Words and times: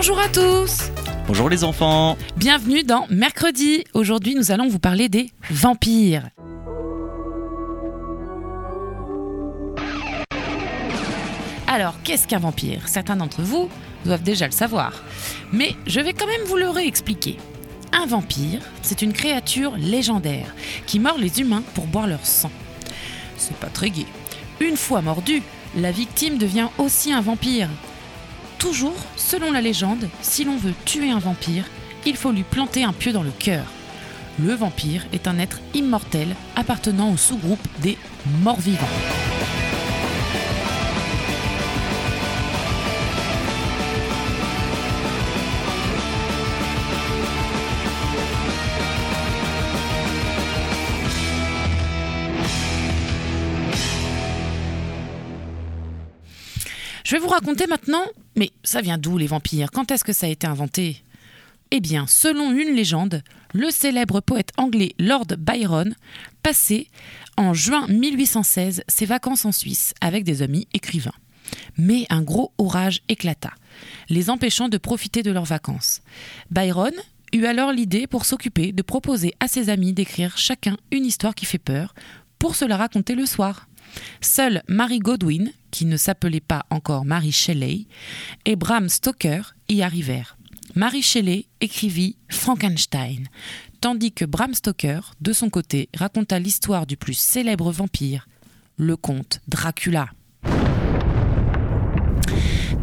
Bonjour 0.00 0.18
à 0.18 0.28
tous 0.30 0.90
Bonjour 1.26 1.50
les 1.50 1.62
enfants 1.62 2.16
Bienvenue 2.38 2.84
dans 2.84 3.06
Mercredi. 3.10 3.84
Aujourd'hui, 3.92 4.34
nous 4.34 4.50
allons 4.50 4.66
vous 4.66 4.78
parler 4.78 5.10
des 5.10 5.30
vampires. 5.50 6.30
Alors, 11.66 11.96
qu'est-ce 12.02 12.26
qu'un 12.26 12.38
vampire? 12.38 12.88
Certains 12.88 13.16
d'entre 13.16 13.42
vous 13.42 13.68
doivent 14.06 14.22
déjà 14.22 14.46
le 14.46 14.52
savoir. 14.52 15.04
Mais 15.52 15.76
je 15.86 16.00
vais 16.00 16.14
quand 16.14 16.26
même 16.26 16.46
vous 16.46 16.56
le 16.56 16.70
réexpliquer. 16.70 17.36
Un 17.92 18.06
vampire, 18.06 18.60
c'est 18.80 19.02
une 19.02 19.12
créature 19.12 19.76
légendaire 19.76 20.54
qui 20.86 20.98
mord 20.98 21.18
les 21.18 21.42
humains 21.42 21.62
pour 21.74 21.84
boire 21.84 22.06
leur 22.06 22.24
sang. 22.24 22.50
C'est 23.36 23.56
pas 23.56 23.66
très 23.66 23.90
gai. 23.90 24.06
Une 24.60 24.78
fois 24.78 25.02
mordu, 25.02 25.42
la 25.76 25.92
victime 25.92 26.38
devient 26.38 26.68
aussi 26.78 27.12
un 27.12 27.20
vampire. 27.20 27.68
Toujours, 28.60 29.06
selon 29.16 29.52
la 29.52 29.62
légende, 29.62 30.06
si 30.20 30.44
l'on 30.44 30.58
veut 30.58 30.74
tuer 30.84 31.10
un 31.10 31.18
vampire, 31.18 31.64
il 32.04 32.14
faut 32.14 32.30
lui 32.30 32.42
planter 32.42 32.84
un 32.84 32.92
pieu 32.92 33.10
dans 33.10 33.22
le 33.22 33.30
cœur. 33.30 33.64
Le 34.38 34.52
vampire 34.52 35.06
est 35.14 35.26
un 35.26 35.38
être 35.38 35.60
immortel 35.72 36.36
appartenant 36.56 37.10
au 37.10 37.16
sous-groupe 37.16 37.66
des 37.80 37.96
morts-vivants. 38.42 39.29
Je 57.10 57.16
vais 57.16 57.22
vous 57.22 57.28
raconter 57.28 57.66
maintenant, 57.66 58.04
mais 58.36 58.52
ça 58.62 58.82
vient 58.82 58.96
d'où 58.96 59.18
les 59.18 59.26
vampires? 59.26 59.72
Quand 59.72 59.90
est-ce 59.90 60.04
que 60.04 60.12
ça 60.12 60.26
a 60.26 60.30
été 60.30 60.46
inventé? 60.46 61.02
Eh 61.72 61.80
bien, 61.80 62.06
selon 62.06 62.52
une 62.52 62.72
légende, 62.76 63.24
le 63.52 63.68
célèbre 63.72 64.20
poète 64.20 64.52
anglais 64.56 64.94
Lord 65.00 65.26
Byron 65.36 65.92
passait 66.44 66.86
en 67.36 67.52
juin 67.52 67.88
1816 67.88 68.84
ses 68.86 69.06
vacances 69.06 69.44
en 69.44 69.50
Suisse 69.50 69.92
avec 70.00 70.22
des 70.22 70.42
amis 70.42 70.68
écrivains. 70.72 71.10
Mais 71.76 72.06
un 72.10 72.22
gros 72.22 72.52
orage 72.58 73.00
éclata, 73.08 73.50
les 74.08 74.30
empêchant 74.30 74.68
de 74.68 74.78
profiter 74.78 75.24
de 75.24 75.32
leurs 75.32 75.44
vacances. 75.44 76.02
Byron 76.52 76.94
eut 77.32 77.44
alors 77.44 77.72
l'idée 77.72 78.06
pour 78.06 78.24
s'occuper 78.24 78.70
de 78.70 78.82
proposer 78.82 79.34
à 79.40 79.48
ses 79.48 79.68
amis 79.68 79.92
d'écrire 79.92 80.38
chacun 80.38 80.76
une 80.92 81.06
histoire 81.06 81.34
qui 81.34 81.44
fait 81.44 81.58
peur 81.58 81.92
pour 82.38 82.54
se 82.54 82.64
la 82.64 82.76
raconter 82.76 83.16
le 83.16 83.26
soir. 83.26 83.66
Seule 84.20 84.62
Mary 84.68 85.00
Godwin, 85.00 85.50
qui 85.70 85.84
ne 85.84 85.96
s'appelait 85.96 86.40
pas 86.40 86.64
encore 86.70 87.04
Mary 87.04 87.32
Shelley, 87.32 87.86
et 88.44 88.56
Bram 88.56 88.88
Stoker 88.88 89.54
y 89.68 89.82
arrivèrent. 89.82 90.36
Mary 90.74 91.02
Shelley 91.02 91.46
écrivit 91.60 92.16
Frankenstein, 92.28 93.28
tandis 93.80 94.12
que 94.12 94.24
Bram 94.24 94.54
Stoker, 94.54 95.00
de 95.20 95.32
son 95.32 95.50
côté, 95.50 95.88
raconta 95.96 96.38
l'histoire 96.38 96.86
du 96.86 96.96
plus 96.96 97.18
célèbre 97.18 97.72
vampire, 97.72 98.28
le 98.76 98.96
comte 98.96 99.40
Dracula. 99.48 100.10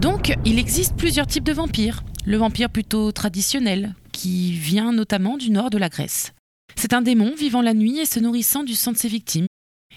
Donc, 0.01 0.33
il 0.45 0.59
existe 0.59 0.95
plusieurs 0.95 1.27
types 1.27 1.43
de 1.43 1.53
vampires. 1.53 2.03
Le 2.25 2.37
vampire 2.37 2.69
plutôt 2.69 3.11
traditionnel, 3.11 3.95
qui 4.11 4.51
vient 4.51 4.91
notamment 4.91 5.37
du 5.37 5.49
nord 5.49 5.69
de 5.69 5.77
la 5.77 5.89
Grèce. 5.89 6.33
C'est 6.75 6.93
un 6.93 7.01
démon 7.01 7.33
vivant 7.35 7.61
la 7.61 7.73
nuit 7.73 7.99
et 7.99 8.05
se 8.05 8.19
nourrissant 8.19 8.63
du 8.63 8.75
sang 8.75 8.91
de 8.91 8.97
ses 8.97 9.07
victimes. 9.07 9.47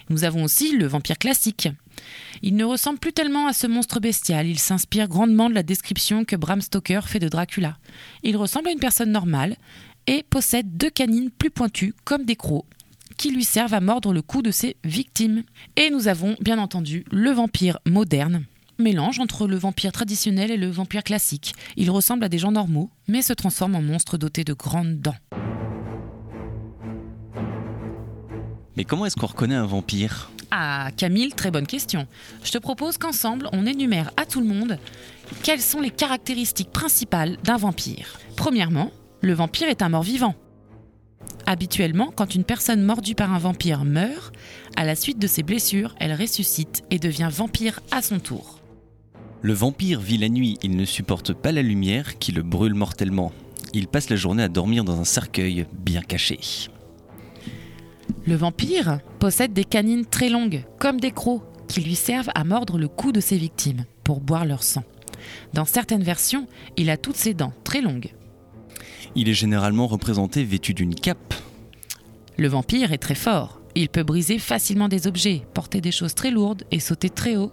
Nous 0.09 0.23
avons 0.23 0.43
aussi 0.43 0.75
le 0.75 0.87
vampire 0.87 1.17
classique. 1.17 1.69
Il 2.41 2.55
ne 2.55 2.63
ressemble 2.63 2.99
plus 2.99 3.13
tellement 3.13 3.47
à 3.47 3.53
ce 3.53 3.67
monstre 3.67 3.99
bestial, 3.99 4.47
il 4.47 4.59
s'inspire 4.59 5.07
grandement 5.07 5.49
de 5.49 5.55
la 5.55 5.63
description 5.63 6.25
que 6.25 6.35
Bram 6.35 6.61
Stoker 6.61 7.01
fait 7.07 7.19
de 7.19 7.29
Dracula. 7.29 7.77
Il 8.23 8.37
ressemble 8.37 8.69
à 8.69 8.71
une 8.71 8.79
personne 8.79 9.11
normale 9.11 9.55
et 10.07 10.23
possède 10.23 10.77
deux 10.77 10.89
canines 10.89 11.29
plus 11.29 11.51
pointues 11.51 11.93
comme 12.03 12.25
des 12.25 12.35
crocs 12.35 12.65
qui 13.17 13.31
lui 13.31 13.43
servent 13.43 13.75
à 13.75 13.81
mordre 13.81 14.13
le 14.13 14.23
cou 14.23 14.41
de 14.41 14.49
ses 14.49 14.77
victimes. 14.83 15.43
Et 15.75 15.91
nous 15.91 16.07
avons 16.07 16.35
bien 16.41 16.57
entendu 16.57 17.05
le 17.11 17.29
vampire 17.29 17.77
moderne, 17.85 18.45
mélange 18.79 19.19
entre 19.19 19.47
le 19.47 19.57
vampire 19.57 19.91
traditionnel 19.91 20.49
et 20.49 20.57
le 20.57 20.71
vampire 20.71 21.03
classique. 21.03 21.53
Il 21.77 21.91
ressemble 21.91 22.23
à 22.23 22.29
des 22.29 22.39
gens 22.39 22.51
normaux, 22.51 22.89
mais 23.07 23.21
se 23.21 23.33
transforme 23.33 23.75
en 23.75 23.81
monstre 23.83 24.17
doté 24.17 24.43
de 24.43 24.53
grandes 24.53 25.01
dents. 25.01 25.15
Mais 28.75 28.85
comment 28.85 29.05
est-ce 29.05 29.15
qu'on 29.15 29.27
reconnaît 29.27 29.53
un 29.53 29.67
vampire? 29.67 30.31
Ah, 30.51 30.89
Camille, 30.97 31.31
très 31.31 31.49
bonne 31.49 31.65
question. 31.65 32.07
Je 32.43 32.51
te 32.51 32.57
propose 32.57 32.97
qu'ensemble, 32.97 33.47
on 33.53 33.65
énumère 33.65 34.11
à 34.17 34.25
tout 34.25 34.41
le 34.41 34.47
monde 34.47 34.77
quelles 35.43 35.61
sont 35.61 35.79
les 35.79 35.89
caractéristiques 35.89 36.71
principales 36.71 37.37
d'un 37.43 37.55
vampire. 37.55 38.19
Premièrement, 38.35 38.91
le 39.21 39.33
vampire 39.33 39.69
est 39.69 39.81
un 39.81 39.87
mort-vivant. 39.87 40.35
Habituellement, 41.45 42.11
quand 42.13 42.35
une 42.35 42.43
personne 42.43 42.81
mordue 42.81 43.15
par 43.15 43.33
un 43.33 43.39
vampire 43.39 43.85
meurt, 43.85 44.33
à 44.75 44.83
la 44.83 44.95
suite 44.95 45.19
de 45.19 45.27
ses 45.27 45.43
blessures, 45.43 45.95
elle 45.99 46.13
ressuscite 46.13 46.83
et 46.91 46.99
devient 46.99 47.29
vampire 47.31 47.79
à 47.91 48.01
son 48.01 48.19
tour. 48.19 48.59
Le 49.41 49.53
vampire 49.53 50.01
vit 50.01 50.17
la 50.17 50.29
nuit, 50.29 50.57
il 50.63 50.75
ne 50.75 50.85
supporte 50.85 51.33
pas 51.33 51.51
la 51.51 51.61
lumière 51.61 52.19
qui 52.19 52.31
le 52.31 52.43
brûle 52.43 52.75
mortellement. 52.75 53.31
Il 53.73 53.87
passe 53.87 54.09
la 54.09 54.17
journée 54.17 54.43
à 54.43 54.49
dormir 54.49 54.83
dans 54.83 54.99
un 54.99 55.05
cercueil 55.05 55.65
bien 55.73 56.01
caché. 56.01 56.39
Le 58.25 58.35
vampire 58.35 58.99
possède 59.19 59.53
des 59.53 59.63
canines 59.63 60.05
très 60.05 60.29
longues, 60.29 60.63
comme 60.79 60.99
des 60.99 61.11
crocs, 61.11 61.43
qui 61.67 61.81
lui 61.81 61.95
servent 61.95 62.31
à 62.35 62.43
mordre 62.43 62.77
le 62.77 62.87
cou 62.87 63.11
de 63.11 63.19
ses 63.19 63.37
victimes 63.37 63.85
pour 64.03 64.19
boire 64.19 64.45
leur 64.45 64.63
sang. 64.63 64.83
Dans 65.53 65.65
certaines 65.65 66.03
versions, 66.03 66.47
il 66.77 66.89
a 66.89 66.97
toutes 66.97 67.15
ses 67.15 67.33
dents 67.33 67.53
très 67.63 67.81
longues. 67.81 68.13
Il 69.15 69.29
est 69.29 69.33
généralement 69.33 69.87
représenté 69.87 70.43
vêtu 70.43 70.73
d'une 70.73 70.95
cape. 70.95 71.33
Le 72.37 72.47
vampire 72.47 72.91
est 72.91 72.97
très 72.97 73.15
fort. 73.15 73.61
Il 73.75 73.89
peut 73.89 74.03
briser 74.03 74.39
facilement 74.39 74.89
des 74.89 75.07
objets, 75.07 75.43
porter 75.53 75.81
des 75.81 75.91
choses 75.91 76.15
très 76.15 76.31
lourdes 76.31 76.63
et 76.71 76.79
sauter 76.79 77.09
très 77.09 77.37
haut. 77.37 77.51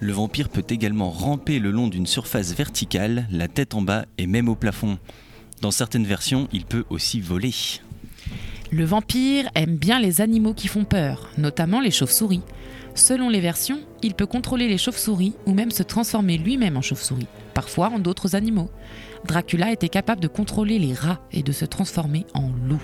Le 0.00 0.12
vampire 0.12 0.48
peut 0.48 0.64
également 0.68 1.10
ramper 1.10 1.58
le 1.58 1.70
long 1.70 1.88
d'une 1.88 2.06
surface 2.06 2.52
verticale, 2.54 3.26
la 3.30 3.48
tête 3.48 3.74
en 3.74 3.82
bas 3.82 4.06
et 4.16 4.26
même 4.26 4.48
au 4.48 4.54
plafond. 4.54 4.98
Dans 5.60 5.72
certaines 5.72 6.06
versions, 6.06 6.48
il 6.52 6.64
peut 6.64 6.84
aussi 6.88 7.20
voler. 7.20 7.52
Le 8.70 8.84
vampire 8.84 9.48
aime 9.54 9.76
bien 9.76 9.98
les 9.98 10.20
animaux 10.20 10.52
qui 10.52 10.68
font 10.68 10.84
peur, 10.84 11.30
notamment 11.38 11.80
les 11.80 11.90
chauves-souris. 11.90 12.42
Selon 12.94 13.30
les 13.30 13.40
versions, 13.40 13.80
il 14.02 14.14
peut 14.14 14.26
contrôler 14.26 14.68
les 14.68 14.76
chauves-souris 14.76 15.32
ou 15.46 15.54
même 15.54 15.70
se 15.70 15.82
transformer 15.82 16.36
lui-même 16.36 16.76
en 16.76 16.82
chauve-souris, 16.82 17.28
parfois 17.54 17.88
en 17.88 17.98
d'autres 17.98 18.34
animaux. 18.34 18.68
Dracula 19.26 19.72
était 19.72 19.88
capable 19.88 20.20
de 20.20 20.28
contrôler 20.28 20.78
les 20.78 20.92
rats 20.92 21.20
et 21.32 21.42
de 21.42 21.52
se 21.52 21.64
transformer 21.64 22.26
en 22.34 22.50
loup. 22.68 22.82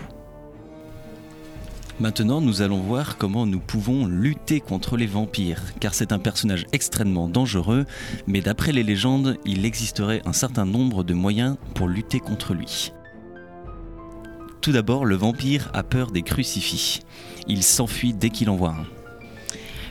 Maintenant, 2.00 2.40
nous 2.40 2.62
allons 2.62 2.80
voir 2.80 3.18
comment 3.18 3.44
nous 3.44 3.60
pouvons 3.60 4.06
lutter 4.06 4.60
contre 4.60 4.96
les 4.96 5.06
vampires, 5.06 5.62
car 5.80 5.92
c'est 5.92 6.12
un 6.12 6.18
personnage 6.18 6.66
extrêmement 6.72 7.28
dangereux, 7.28 7.84
mais 8.26 8.40
d'après 8.40 8.72
les 8.72 8.82
légendes, 8.82 9.36
il 9.44 9.66
existerait 9.66 10.22
un 10.24 10.32
certain 10.32 10.64
nombre 10.64 11.04
de 11.04 11.14
moyens 11.14 11.56
pour 11.74 11.88
lutter 11.88 12.20
contre 12.20 12.54
lui. 12.54 12.90
Tout 14.64 14.72
d'abord, 14.72 15.04
le 15.04 15.14
vampire 15.14 15.68
a 15.74 15.82
peur 15.82 16.10
des 16.10 16.22
crucifix. 16.22 17.00
Il 17.46 17.62
s'enfuit 17.62 18.14
dès 18.14 18.30
qu'il 18.30 18.48
en 18.48 18.56
voit 18.56 18.70
un. 18.70 18.86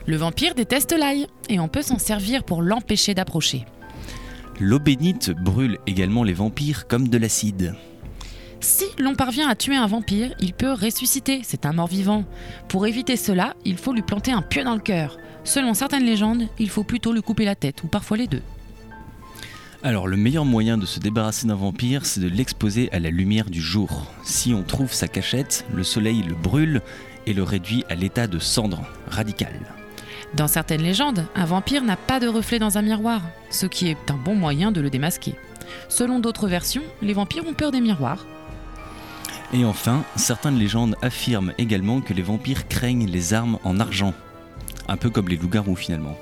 Le 0.04 0.16
vampire 0.16 0.56
déteste 0.56 0.90
l'ail 0.90 1.28
et 1.48 1.60
on 1.60 1.68
peut 1.68 1.80
s'en 1.80 2.00
servir 2.00 2.42
pour 2.42 2.60
l'empêcher 2.60 3.14
d'approcher. 3.14 3.66
L'eau 4.58 4.80
bénite 4.80 5.30
brûle 5.30 5.78
également 5.86 6.24
les 6.24 6.32
vampires 6.32 6.88
comme 6.88 7.06
de 7.06 7.18
l'acide. 7.18 7.76
Si 8.58 8.86
l'on 8.98 9.14
parvient 9.14 9.48
à 9.48 9.54
tuer 9.54 9.76
un 9.76 9.86
vampire, 9.86 10.34
il 10.40 10.54
peut 10.54 10.72
ressusciter, 10.72 11.42
c'est 11.44 11.66
un 11.66 11.72
mort-vivant. 11.72 12.24
Pour 12.66 12.88
éviter 12.88 13.16
cela, 13.16 13.54
il 13.64 13.76
faut 13.76 13.92
lui 13.92 14.02
planter 14.02 14.32
un 14.32 14.42
pieu 14.42 14.64
dans 14.64 14.74
le 14.74 14.80
cœur. 14.80 15.18
Selon 15.44 15.74
certaines 15.74 16.04
légendes, 16.04 16.48
il 16.58 16.68
faut 16.68 16.82
plutôt 16.82 17.12
lui 17.12 17.22
couper 17.22 17.44
la 17.44 17.54
tête, 17.54 17.84
ou 17.84 17.86
parfois 17.86 18.16
les 18.16 18.26
deux. 18.26 18.42
Alors 19.84 20.08
le 20.08 20.16
meilleur 20.16 20.46
moyen 20.46 20.78
de 20.78 20.86
se 20.86 20.98
débarrasser 20.98 21.46
d'un 21.46 21.56
vampire, 21.56 22.06
c'est 22.06 22.20
de 22.20 22.26
l'exposer 22.26 22.90
à 22.92 22.98
la 22.98 23.10
lumière 23.10 23.50
du 23.50 23.60
jour. 23.60 24.06
Si 24.22 24.54
on 24.54 24.62
trouve 24.62 24.90
sa 24.90 25.08
cachette, 25.08 25.66
le 25.74 25.84
soleil 25.84 26.22
le 26.22 26.34
brûle 26.34 26.80
et 27.26 27.34
le 27.34 27.42
réduit 27.42 27.84
à 27.90 27.94
l'état 27.94 28.26
de 28.26 28.38
cendre 28.38 28.86
radicale. 29.08 29.60
Dans 30.32 30.48
certaines 30.48 30.80
légendes, 30.80 31.26
un 31.34 31.44
vampire 31.44 31.84
n'a 31.84 31.98
pas 31.98 32.18
de 32.18 32.26
reflet 32.26 32.58
dans 32.58 32.78
un 32.78 32.82
miroir, 32.82 33.20
ce 33.50 33.66
qui 33.66 33.88
est 33.88 34.10
un 34.10 34.16
bon 34.16 34.34
moyen 34.34 34.72
de 34.72 34.80
le 34.80 34.88
démasquer. 34.88 35.34
Selon 35.90 36.18
d'autres 36.18 36.48
versions, 36.48 36.82
les 37.02 37.12
vampires 37.12 37.46
ont 37.46 37.52
peur 37.52 37.70
des 37.70 37.82
miroirs. 37.82 38.24
Et 39.52 39.66
enfin, 39.66 40.02
certaines 40.16 40.58
légendes 40.58 40.96
affirment 41.02 41.52
également 41.58 42.00
que 42.00 42.14
les 42.14 42.22
vampires 42.22 42.68
craignent 42.68 43.06
les 43.06 43.34
armes 43.34 43.58
en 43.64 43.78
argent. 43.78 44.14
Un 44.88 44.96
peu 44.96 45.10
comme 45.10 45.28
les 45.28 45.36
loups-garous 45.36 45.76
finalement. 45.76 46.16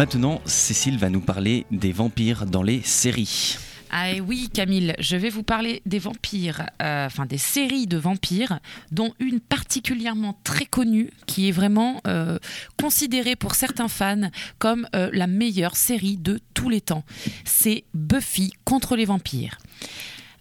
Maintenant, 0.00 0.40
Cécile 0.46 0.96
va 0.96 1.10
nous 1.10 1.20
parler 1.20 1.66
des 1.70 1.92
vampires 1.92 2.46
dans 2.46 2.62
les 2.62 2.80
séries. 2.80 3.58
Ah 3.90 4.12
oui, 4.26 4.48
Camille, 4.50 4.94
je 4.98 5.14
vais 5.14 5.28
vous 5.28 5.42
parler 5.42 5.82
des 5.84 5.98
vampires, 5.98 6.70
euh, 6.80 7.04
enfin 7.04 7.26
des 7.26 7.36
séries 7.36 7.86
de 7.86 7.98
vampires, 7.98 8.60
dont 8.92 9.12
une 9.18 9.40
particulièrement 9.40 10.40
très 10.42 10.64
connue, 10.64 11.10
qui 11.26 11.48
est 11.48 11.52
vraiment 11.52 12.00
euh, 12.06 12.38
considérée 12.80 13.36
pour 13.36 13.54
certains 13.54 13.88
fans 13.88 14.30
comme 14.58 14.88
euh, 14.96 15.10
la 15.12 15.26
meilleure 15.26 15.76
série 15.76 16.16
de 16.16 16.40
tous 16.54 16.70
les 16.70 16.80
temps. 16.80 17.04
C'est 17.44 17.84
Buffy 17.92 18.54
contre 18.64 18.96
les 18.96 19.04
vampires. 19.04 19.58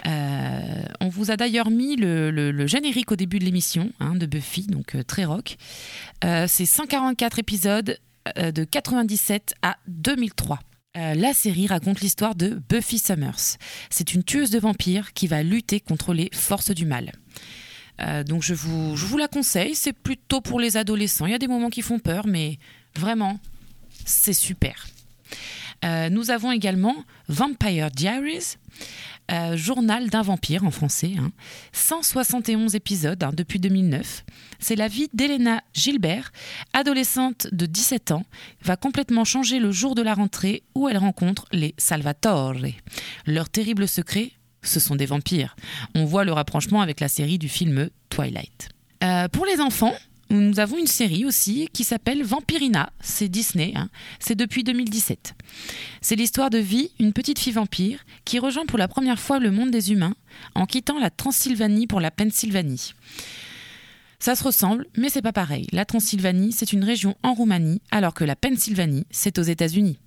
on 0.05 1.09
vous 1.09 1.31
a 1.31 1.35
d'ailleurs 1.35 1.69
mis 1.69 1.97
le, 1.97 2.65
générique 2.65 3.11
au 3.11 3.17
début 3.17 3.39
de 3.39 3.43
l'émission 3.43 3.91
hein, 3.99 4.15
de 4.15 4.25
Buffy, 4.25 4.67
donc 4.67 4.95
très 5.05 5.25
rock. 5.25 5.57
C'est 6.23 6.65
144 6.65 7.39
épisodes 7.39 7.97
de 8.35 8.63
97 8.63 9.55
à 9.61 9.77
2003. 9.87 10.59
Euh, 10.97 11.13
la 11.13 11.33
série 11.33 11.67
raconte 11.67 12.01
l'histoire 12.01 12.35
de 12.35 12.61
Buffy 12.67 12.97
Summers. 12.97 13.57
C'est 13.89 14.13
une 14.13 14.23
tueuse 14.23 14.49
de 14.49 14.59
vampires 14.59 15.13
qui 15.13 15.27
va 15.27 15.43
lutter 15.43 15.79
contre 15.79 16.13
les 16.13 16.29
forces 16.33 16.71
du 16.71 16.85
mal. 16.85 17.11
Euh, 18.01 18.23
donc 18.23 18.41
je 18.41 18.53
vous, 18.53 19.17
la 19.17 19.27
conseille, 19.27 19.75
c'est 19.75 19.93
plutôt 19.93 20.41
pour 20.41 20.59
les 20.59 20.77
adolescents. 20.77 21.27
Il 21.27 21.31
y 21.31 21.35
a 21.35 21.39
des 21.39 21.47
moments 21.47 21.69
qui 21.69 21.83
font 21.83 21.99
peur, 21.99 22.25
mais 22.25 22.57
vraiment, 22.95 23.39
c'est 24.05 24.33
super. 24.33 24.87
Euh, 25.85 26.09
nous 26.09 26.31
avons 26.31 26.51
également 26.51 26.95
Vampire 27.27 27.91
Diaries, 27.91 28.57
euh, 29.31 29.55
journal 29.55 30.09
d'un 30.09 30.21
vampire 30.21 30.63
en 30.63 30.71
français. 30.71 31.13
171 31.73 32.73
hein. 32.73 32.77
épisodes 32.77 33.23
hein, 33.23 33.31
depuis 33.35 33.59
2009. 33.59 34.25
C'est 34.59 34.75
la 34.75 34.87
vie 34.87 35.09
d'Elena 35.13 35.61
Gilbert, 35.73 36.31
adolescente 36.73 37.47
de 37.51 37.65
17 37.65 38.11
ans, 38.11 38.25
va 38.63 38.75
complètement 38.75 39.25
changer 39.25 39.59
le 39.59 39.71
jour 39.71 39.95
de 39.95 40.01
la 40.01 40.13
rentrée 40.13 40.63
où 40.75 40.89
elle 40.89 40.97
rencontre 40.97 41.45
les 41.51 41.75
Salvatore. 41.77 42.55
Leur 43.25 43.49
terrible 43.49 43.87
secret, 43.87 44.31
ce 44.63 44.79
sont 44.79 44.95
des 44.95 45.05
vampires. 45.05 45.55
On 45.95 46.05
voit 46.05 46.23
le 46.23 46.33
rapprochement 46.33 46.81
avec 46.81 46.99
la 46.99 47.07
série 47.07 47.37
du 47.37 47.49
film 47.49 47.89
Twilight. 48.09 48.69
Euh, 49.03 49.27
pour 49.29 49.45
les 49.45 49.61
enfants, 49.61 49.93
nous 50.29 50.59
avons 50.59 50.77
une 50.77 50.87
série 50.87 51.25
aussi 51.25 51.69
qui 51.73 51.83
s'appelle 51.83 52.23
Vampirina. 52.23 52.91
C'est 53.01 53.29
Disney. 53.29 53.73
Hein. 53.75 53.89
C'est 54.19 54.35
depuis 54.35 54.63
2017. 54.63 55.33
C'est 56.01 56.15
l'histoire 56.15 56.49
de 56.49 56.59
Vie, 56.59 56.91
une 56.99 57.13
petite 57.13 57.39
fille 57.39 57.53
vampire, 57.53 58.05
qui 58.25 58.39
rejoint 58.39 58.65
pour 58.65 58.77
la 58.77 58.87
première 58.87 59.19
fois 59.19 59.39
le 59.39 59.51
monde 59.51 59.71
des 59.71 59.91
humains 59.91 60.15
en 60.55 60.65
quittant 60.65 60.99
la 60.99 61.09
Transylvanie 61.09 61.87
pour 61.87 61.99
la 61.99 62.11
Pennsylvanie. 62.11 62.93
Ça 64.19 64.35
se 64.35 64.43
ressemble, 64.43 64.85
mais 64.97 65.09
c'est 65.09 65.21
pas 65.21 65.31
pareil. 65.31 65.67
La 65.71 65.85
Transylvanie, 65.85 66.51
c'est 66.51 66.73
une 66.73 66.83
région 66.83 67.15
en 67.23 67.33
Roumanie, 67.33 67.81
alors 67.89 68.13
que 68.13 68.25
la 68.25 68.35
Pennsylvanie, 68.35 69.05
c'est 69.11 69.39
aux 69.39 69.43
États-Unis. 69.43 69.97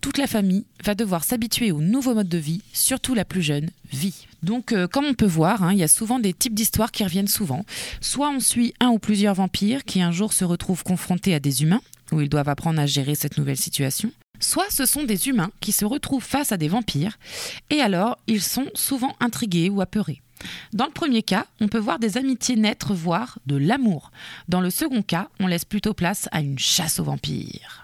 Toute 0.00 0.18
la 0.18 0.26
famille 0.26 0.64
va 0.84 0.94
devoir 0.94 1.24
s'habituer 1.24 1.72
au 1.72 1.80
nouveau 1.80 2.14
mode 2.14 2.28
de 2.28 2.38
vie, 2.38 2.62
surtout 2.72 3.14
la 3.14 3.24
plus 3.24 3.42
jeune, 3.42 3.70
Vie. 3.92 4.26
Donc, 4.42 4.72
euh, 4.72 4.86
comme 4.88 5.04
on 5.04 5.14
peut 5.14 5.26
voir, 5.26 5.62
hein, 5.62 5.72
il 5.72 5.78
y 5.78 5.84
a 5.84 5.88
souvent 5.88 6.18
des 6.18 6.32
types 6.32 6.54
d'histoires 6.54 6.90
qui 6.90 7.04
reviennent 7.04 7.28
souvent. 7.28 7.64
Soit 8.00 8.30
on 8.30 8.40
suit 8.40 8.74
un 8.80 8.88
ou 8.88 8.98
plusieurs 8.98 9.34
vampires 9.34 9.84
qui 9.84 10.02
un 10.02 10.12
jour 10.12 10.32
se 10.32 10.44
retrouvent 10.44 10.82
confrontés 10.82 11.34
à 11.34 11.40
des 11.40 11.62
humains, 11.62 11.80
où 12.12 12.20
ils 12.20 12.28
doivent 12.28 12.48
apprendre 12.48 12.80
à 12.80 12.86
gérer 12.86 13.14
cette 13.14 13.38
nouvelle 13.38 13.56
situation. 13.56 14.10
Soit 14.40 14.70
ce 14.70 14.86
sont 14.86 15.04
des 15.04 15.28
humains 15.28 15.50
qui 15.60 15.72
se 15.72 15.84
retrouvent 15.84 16.22
face 16.22 16.52
à 16.52 16.56
des 16.56 16.68
vampires, 16.68 17.18
et 17.70 17.80
alors 17.80 18.18
ils 18.26 18.42
sont 18.42 18.66
souvent 18.74 19.14
intrigués 19.20 19.70
ou 19.70 19.80
apeurés. 19.80 20.20
Dans 20.72 20.86
le 20.86 20.92
premier 20.92 21.22
cas, 21.22 21.46
on 21.60 21.68
peut 21.68 21.78
voir 21.78 21.98
des 21.98 22.18
amitiés 22.18 22.56
naître, 22.56 22.92
voire 22.92 23.38
de 23.46 23.56
l'amour. 23.56 24.10
Dans 24.48 24.60
le 24.60 24.70
second 24.70 25.02
cas, 25.02 25.28
on 25.40 25.46
laisse 25.46 25.64
plutôt 25.64 25.94
place 25.94 26.28
à 26.32 26.40
une 26.40 26.58
chasse 26.58 27.00
aux 27.00 27.04
vampires. 27.04 27.82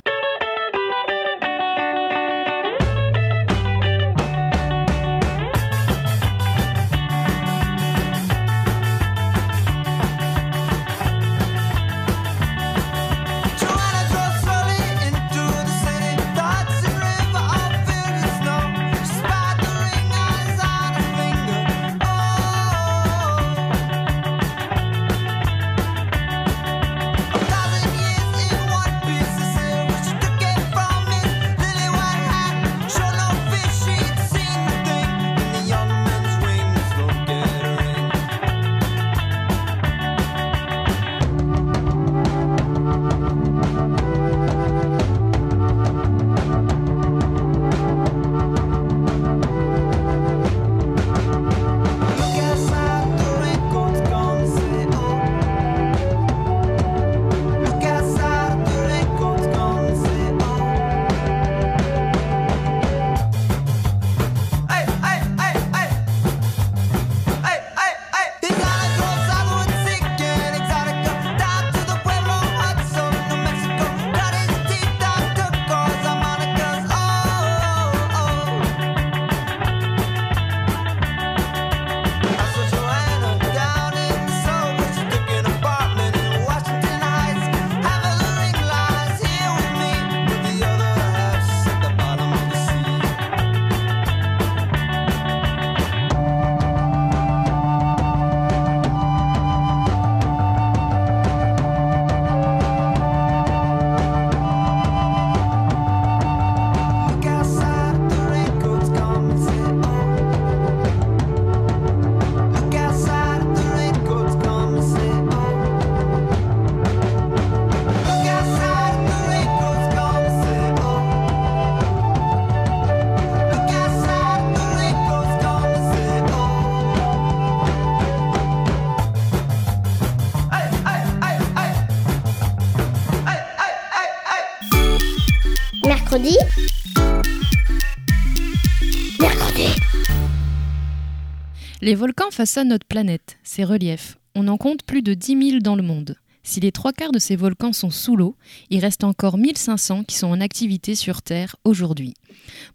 Les 141.93 141.97
volcans 141.97 142.31
façonnent 142.31 142.69
notre 142.71 142.87
planète, 142.87 143.37
ses 143.43 143.65
reliefs. 143.65 144.17
On 144.35 144.49
en 144.49 144.57
compte 144.57 144.83
plus 144.83 145.03
de 145.03 145.13
10 145.13 145.51
000 145.51 145.59
dans 145.59 145.77
le 145.77 145.83
monde. 145.83 146.17
Si 146.43 146.59
les 146.59 146.73
trois 146.73 146.95
quarts 146.95 147.13
de 147.13 147.19
ces 147.19 147.37
volcans 147.37 147.75
sont 147.75 147.91
sous 147.91 148.17
l'eau, 148.17 148.35
il 148.71 148.81
reste 148.81 149.05
encore 149.05 149.37
1500 149.37 150.05
qui 150.05 150.17
sont 150.17 150.29
en 150.29 150.41
activité 150.41 150.95
sur 150.95 151.21
Terre 151.21 151.57
aujourd'hui. 151.65 152.15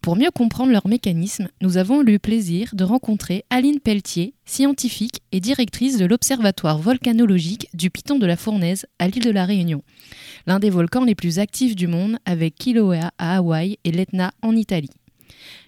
Pour 0.04 0.18
mieux 0.18 0.30
comprendre 0.30 0.72
leur 0.72 0.88
mécanisme, 0.88 1.48
nous 1.62 1.78
avons 1.78 2.04
eu 2.04 2.06
le 2.06 2.20
plaisir 2.20 2.70
de 2.74 2.84
rencontrer 2.84 3.44
Aline 3.50 3.80
Pelletier, 3.80 4.36
scientifique 4.46 5.24
et 5.32 5.40
directrice 5.40 5.98
de 5.98 6.06
l'Observatoire 6.06 6.78
volcanologique 6.78 7.70
du 7.74 7.90
Piton 7.90 8.20
de 8.20 8.28
la 8.28 8.38
Fournaise 8.38 8.86
à 9.00 9.08
l'île 9.08 9.24
de 9.24 9.32
la 9.32 9.46
Réunion, 9.46 9.82
l'un 10.46 10.60
des 10.60 10.70
volcans 10.70 11.06
les 11.06 11.16
plus 11.16 11.40
actifs 11.40 11.76
du 11.76 11.88
monde 11.88 12.20
avec 12.26 12.54
Kilauea 12.54 13.10
à 13.18 13.38
Hawaï 13.38 13.80
et 13.84 13.92
l'Etna 13.92 14.32
en 14.44 14.56
Italie. 14.56 14.92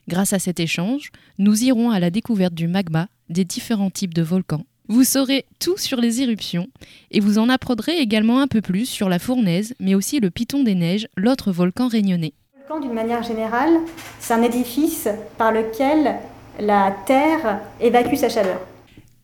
Grâce 0.09 0.33
à 0.33 0.39
cet 0.39 0.59
échange, 0.59 1.11
nous 1.37 1.65
irons 1.65 1.91
à 1.91 1.99
la 1.99 2.09
découverte 2.09 2.55
du 2.55 2.67
magma, 2.67 3.09
des 3.29 3.45
différents 3.45 3.91
types 3.91 4.15
de 4.15 4.23
volcans, 4.23 4.65
vous 4.87 5.03
saurez 5.03 5.45
tout 5.59 5.77
sur 5.77 6.01
les 6.01 6.23
éruptions 6.23 6.65
et 7.11 7.19
vous 7.19 7.37
en 7.37 7.47
apprendrez 7.47 7.99
également 7.99 8.41
un 8.41 8.47
peu 8.47 8.59
plus 8.59 8.87
sur 8.87 9.07
la 9.07 9.19
fournaise, 9.19 9.75
mais 9.79 9.93
aussi 9.93 10.19
le 10.19 10.31
Piton 10.31 10.63
des 10.63 10.73
Neiges, 10.73 11.07
l'autre 11.15 11.51
volcan 11.51 11.87
réunionnais. 11.87 12.33
Le 12.55 12.61
volcan, 12.67 12.87
d'une 12.87 12.95
manière 12.95 13.21
générale, 13.21 13.77
c'est 14.19 14.33
un 14.33 14.41
édifice 14.41 15.07
par 15.37 15.51
lequel 15.51 16.15
la 16.59 16.95
Terre 17.05 17.59
évacue 17.79 18.15
sa 18.15 18.29
chaleur. 18.29 18.61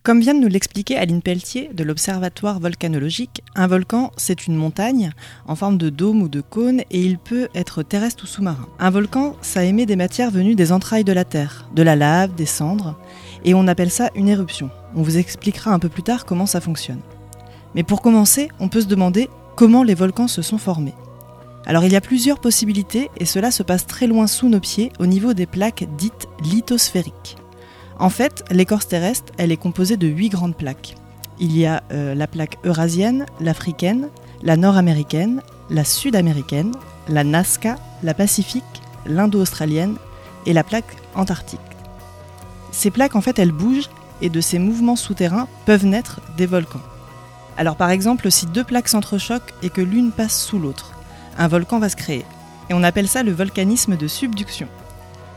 Comme 0.06 0.20
vient 0.20 0.36
de 0.36 0.40
nous 0.40 0.48
l'expliquer 0.48 0.98
Aline 0.98 1.24
Pelletier 1.24 1.72
de 1.74 1.84
l'Observatoire 1.84 2.60
volcanologique, 2.60 3.42
un 3.56 3.66
volcan, 3.66 4.12
c'est 4.18 4.46
une 4.46 4.56
montagne 4.56 5.10
en 5.48 5.56
forme 5.56 5.80
de 5.80 5.90
dôme 5.90 6.22
ou 6.22 6.28
de 6.28 6.42
cône 6.42 6.82
et 6.92 7.02
il 7.02 7.18
peut 7.18 7.48
être 7.56 7.82
terrestre 7.82 8.26
ou 8.26 8.28
sous-marin. 8.28 8.68
Un 8.78 8.92
volcan, 8.92 9.36
ça 9.42 9.64
émet 9.64 9.88
des 9.88 9.96
matières 9.96 10.30
venues 10.30 10.54
des 10.54 10.72
entrailles 10.72 11.06
de 11.06 11.12
la 11.12 11.26
Terre, 11.26 11.68
de 11.74 11.82
la 11.82 11.96
lave, 11.96 12.36
des 12.36 12.46
cendres, 12.46 13.00
et 13.46 13.56
on 13.56 13.68
appelle 13.68 13.90
ça 13.90 14.12
une 14.14 14.30
éruption. 14.30 14.70
On 14.96 15.02
vous 15.02 15.18
expliquera 15.18 15.72
un 15.72 15.80
peu 15.80 15.90
plus 15.90 16.04
tard 16.04 16.26
comment 16.26 16.46
ça 16.46 16.62
fonctionne. 16.62 17.02
Mais 17.74 17.82
pour 17.82 18.04
commencer, 18.04 18.50
on 18.60 18.70
peut 18.70 18.82
se 18.82 18.86
demander 18.86 19.28
comment 19.56 19.82
les 19.82 19.96
volcans 19.96 20.28
se 20.28 20.44
sont 20.44 20.60
formés. 20.60 20.94
Alors 21.66 21.84
il 21.84 21.92
y 21.92 21.96
a 21.96 22.02
plusieurs 22.02 22.40
possibilités 22.40 23.10
et 23.18 23.26
cela 23.26 23.50
se 23.50 23.64
passe 23.64 23.88
très 23.88 24.06
loin 24.06 24.28
sous 24.28 24.50
nos 24.50 24.60
pieds 24.60 24.92
au 25.00 25.08
niveau 25.08 25.34
des 25.34 25.48
plaques 25.48 25.86
dites 25.98 26.28
lithosphériques. 26.44 27.38
En 27.98 28.10
fait, 28.10 28.44
l'écorce 28.52 28.88
terrestre, 28.88 29.32
elle 29.38 29.52
est 29.52 29.58
composée 29.58 29.98
de 29.98 30.08
huit 30.08 30.30
grandes 30.30 30.56
plaques. 30.56 30.96
Il 31.40 31.58
y 31.58 31.66
a 31.66 31.84
euh, 31.92 32.14
la 32.14 32.28
plaque 32.28 32.58
eurasienne, 32.66 33.26
l'africaine, 33.40 34.10
la 34.44 34.58
nord-américaine, 34.58 35.42
la 35.70 35.84
sud-américaine, 35.84 36.74
la 37.08 37.24
Nazca, 37.24 37.78
la 38.04 38.14
pacifique, 38.14 38.64
l'indo-australienne 39.06 39.96
et 40.46 40.54
la 40.54 40.64
plaque 40.64 40.98
antarctique. 41.16 41.60
Ces 42.72 42.92
plaques, 42.92 43.16
en 43.16 43.22
fait, 43.22 43.40
elles 43.40 43.52
bougent 43.52 43.90
et 44.22 44.30
de 44.30 44.42
ces 44.42 44.60
mouvements 44.60 44.96
souterrains 44.96 45.48
peuvent 45.66 45.86
naître 45.86 46.20
des 46.38 46.46
volcans. 46.46 46.82
Alors 47.58 47.78
par 47.78 47.90
exemple, 47.90 48.30
si 48.32 48.46
deux 48.48 48.64
plaques 48.64 48.90
s'entrechoquent 48.90 49.54
et 49.62 49.70
que 49.70 49.82
l'une 49.82 50.12
passe 50.12 50.42
sous 50.42 50.60
l'autre, 50.60 50.92
un 51.38 51.48
volcan 51.48 51.80
va 51.80 51.90
se 51.90 51.96
créer. 51.96 52.26
Et 52.70 52.74
on 52.74 52.84
appelle 52.84 53.08
ça 53.08 53.24
le 53.24 53.32
volcanisme 53.32 53.96
de 53.96 54.08
subduction. 54.08 54.68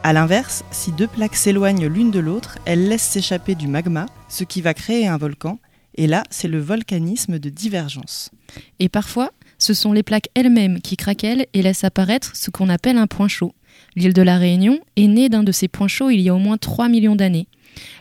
A 0.04 0.12
l'inverse, 0.12 0.64
si 0.70 0.92
deux 0.92 1.08
plaques 1.08 1.34
s'éloignent 1.34 1.86
l'une 1.86 2.10
de 2.10 2.20
l'autre, 2.20 2.58
elles 2.64 2.88
laissent 2.88 3.02
s'échapper 3.02 3.54
du 3.54 3.66
magma, 3.66 4.06
ce 4.28 4.44
qui 4.44 4.62
va 4.62 4.72
créer 4.72 5.06
un 5.06 5.16
volcan, 5.16 5.58
et 5.96 6.06
là, 6.06 6.22
c'est 6.30 6.48
le 6.48 6.60
volcanisme 6.60 7.38
de 7.38 7.50
divergence. 7.50 8.30
Et 8.78 8.88
parfois, 8.88 9.32
ce 9.58 9.74
sont 9.74 9.92
les 9.92 10.04
plaques 10.04 10.28
elles-mêmes 10.34 10.80
qui 10.80 10.96
craquellent 10.96 11.46
et 11.52 11.62
laissent 11.62 11.84
apparaître 11.84 12.36
ce 12.36 12.50
qu'on 12.50 12.68
appelle 12.68 12.96
un 12.96 13.08
point 13.08 13.26
chaud. 13.26 13.52
L'île 13.96 14.12
de 14.12 14.22
la 14.22 14.38
Réunion 14.38 14.78
est 14.96 15.08
née 15.08 15.28
d'un 15.28 15.42
de 15.42 15.52
ces 15.52 15.66
points 15.66 15.88
chauds 15.88 16.10
il 16.10 16.20
y 16.20 16.28
a 16.28 16.34
au 16.34 16.38
moins 16.38 16.56
3 16.56 16.88
millions 16.88 17.16
d'années. 17.16 17.48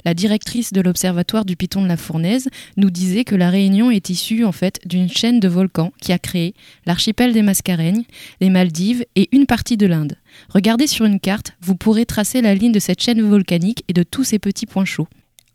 La 0.05 0.13
directrice 0.13 0.73
de 0.73 0.81
l'Observatoire 0.81 1.45
du 1.45 1.55
Piton 1.55 1.81
de 1.81 1.87
la 1.87 1.97
Fournaise 1.97 2.49
nous 2.77 2.89
disait 2.89 3.23
que 3.23 3.35
la 3.35 3.49
Réunion 3.49 3.91
est 3.91 4.09
issue 4.09 4.43
en 4.45 4.51
fait 4.51 4.79
d'une 4.85 5.09
chaîne 5.09 5.39
de 5.39 5.47
volcans 5.47 5.91
qui 6.01 6.13
a 6.13 6.19
créé 6.19 6.53
l'archipel 6.85 7.33
des 7.33 7.41
Mascareignes, 7.41 8.03
les 8.41 8.49
Maldives 8.49 9.05
et 9.15 9.29
une 9.31 9.45
partie 9.45 9.77
de 9.77 9.87
l'Inde. 9.87 10.17
Regardez 10.49 10.87
sur 10.87 11.05
une 11.05 11.19
carte, 11.19 11.53
vous 11.61 11.75
pourrez 11.75 12.05
tracer 12.05 12.41
la 12.41 12.53
ligne 12.53 12.71
de 12.71 12.79
cette 12.79 13.01
chaîne 13.01 13.21
volcanique 13.21 13.83
et 13.87 13.93
de 13.93 14.03
tous 14.03 14.23
ces 14.23 14.39
petits 14.39 14.65
points 14.65 14.85
chauds. 14.85 15.07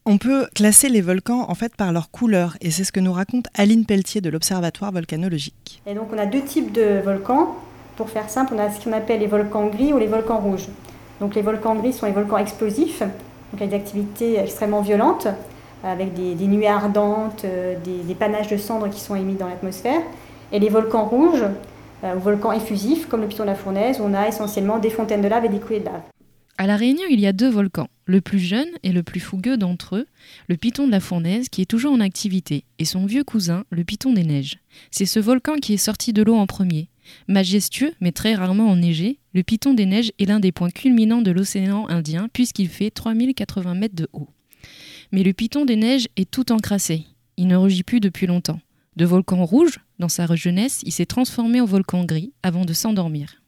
On 0.05 0.19
peut 0.19 0.49
classer 0.55 0.89
les 0.89 1.01
volcans 1.01 1.47
en 1.49 1.55
fait 1.55 1.77
par 1.77 1.93
leur 1.93 2.11
couleur 2.11 2.57
et 2.61 2.73
c'est 2.73 2.83
ce 2.83 2.91
que 2.91 2.99
nous 2.99 3.13
raconte 3.13 3.47
Aline 3.55 3.87
Pelletier 3.87 4.21
de 4.21 4.31
l'Observatoire 4.31 4.91
volcanologique. 4.91 5.81
Et 5.87 5.95
donc 5.95 6.09
on 6.13 6.19
a 6.19 6.27
deux 6.27 6.43
types 6.43 6.73
de 6.73 7.01
volcans. 7.05 7.57
Pour 7.97 8.11
faire 8.11 8.29
simple, 8.29 8.55
on 8.57 8.59
a 8.59 8.71
ce 8.71 8.83
qu'on 8.83 8.93
appelle 8.93 9.21
les 9.21 9.29
volcans 9.29 9.69
gris 9.69 9.93
ou 9.93 9.99
les 9.99 10.09
volcans 10.09 10.41
rouges. 10.41 10.67
Donc 11.21 11.37
les 11.37 11.43
volcans 11.43 11.77
gris 11.77 11.93
sont 11.93 12.07
les 12.07 12.13
volcans 12.13 12.39
explosifs, 12.39 13.05
donc 13.53 13.61
il 13.61 13.65
y 13.65 13.65
a 13.65 13.67
des 13.67 13.77
activités 13.77 14.39
extrêmement 14.39 14.81
violentes, 14.81 15.29
avec 15.85 16.15
des, 16.15 16.47
nuées 16.47 16.69
ardentes, 16.69 17.45
euh, 17.45 17.75
des, 17.85 18.15
panaches 18.15 18.49
de 18.49 18.57
cendres 18.57 18.89
qui 18.89 19.01
sont 19.01 19.15
émis 19.15 19.35
dans 19.35 19.49
l'atmosphère. 19.49 20.01
Et 20.53 20.59
les 20.59 20.69
volcans 20.69 21.05
rouges, 21.05 21.45
euh, 22.05 22.15
ou 22.17 22.21
volcans 22.21 22.53
effusifs, 22.53 23.09
comme 23.09 23.21
le 23.21 23.27
piton 23.27 23.43
de 23.43 23.49
la 23.49 23.55
fournaise, 23.55 24.01
où 24.01 24.05
on 24.05 24.15
a 24.15 24.29
essentiellement 24.29 24.79
des 24.79 24.91
fontaines 24.91 25.23
de 25.23 25.29
lave 25.29 25.45
et 25.45 25.49
des 25.49 25.59
coulées 25.59 25.81
de 25.81 25.87
lave. 25.87 26.03
À 26.59 26.67
La 26.67 26.77
Réunion, 26.77 27.05
il 27.11 27.19
y 27.19 27.27
a 27.27 27.33
deux 27.33 27.51
volcans. 27.51 27.89
Le 28.05 28.21
plus 28.21 28.39
jeune 28.39 28.69
et 28.83 28.93
le 28.93 29.03
plus 29.03 29.21
fougueux 29.21 29.57
d'entre 29.57 29.97
eux, 29.97 30.07
le 30.49 30.57
Piton 30.57 30.87
de 30.87 30.93
la 30.93 31.01
Fournaise, 31.01 31.49
qui 31.49 31.63
est 31.63 31.67
toujours 31.67 31.93
en 31.93 32.01
activité, 32.01 32.65
et 32.79 32.85
son 32.85 33.07
vieux 33.07 33.25
cousin, 33.25 33.65
le 33.71 33.85
Piton 33.85 34.13
des 34.13 34.25
Neiges. 34.25 34.59
C'est 34.91 35.07
ce 35.07 35.19
volcan 35.19 35.57
qui 35.57 35.75
est 35.75 35.79
sorti 35.79 36.13
de 36.13 36.23
l'eau 36.23 36.37
en 36.37 36.47
premier. 36.47 36.89
Majestueux, 37.29 37.93
mais 38.01 38.13
très 38.13 38.35
rarement 38.35 38.71
enneigé, 38.71 39.19
le 39.35 39.43
Piton 39.43 39.75
des 39.75 39.87
Neiges 39.87 40.13
est 40.19 40.27
l'un 40.27 40.41
des 40.41 40.53
points 40.53 40.71
culminants 40.71 41.23
de 41.23 41.31
l'océan 41.31 41.89
Indien, 41.89 42.29
puisqu'il 42.33 42.69
fait 42.69 42.91
3080 42.91 43.75
mètres 43.75 43.95
de 43.95 44.09
haut. 44.13 44.29
Mais 45.13 45.23
le 45.23 45.33
Piton 45.33 45.65
des 45.65 45.77
Neiges 45.77 46.09
est 46.17 46.31
tout 46.31 46.53
encrassé. 46.53 47.07
Il 47.37 47.47
ne 47.47 47.57
rugit 47.57 47.83
plus 47.83 48.01
depuis 48.01 48.27
longtemps. 48.27 48.61
De 48.97 49.05
volcan 49.05 49.45
rouge, 49.45 49.81
dans 49.99 50.09
sa 50.09 50.27
jeunesse, 50.35 50.81
il 50.85 50.93
s'est 50.93 51.07
transformé 51.07 51.61
en 51.61 51.67
volcan 51.67 52.05
gris 52.05 52.33
avant 52.43 52.65
de 52.65 52.73
s'endormir. 52.73 53.42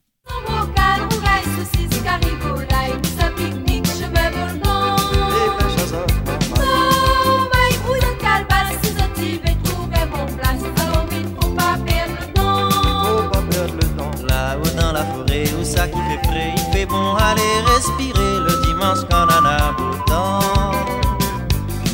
Respirer 17.85 18.41
le 18.41 18.67
dimanche 18.67 19.01
quand 19.11 19.27
on 19.29 19.45
a 19.45 19.73
beau 19.73 19.97
temps. 20.07 20.41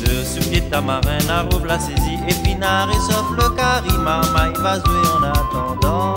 Le 0.01 0.23
soupier 0.23 0.61
tamarin 0.69 1.27
arrouve 1.29 1.65
la 1.65 1.79
saisie, 1.79 2.19
épinard 2.27 2.89
et 2.91 3.11
sauf 3.11 3.25
le 3.31 3.55
carima, 3.55 4.21
il 4.53 4.61
va 4.61 4.75
jouer 4.79 5.07
en 5.17 5.23
attendant. 5.23 6.15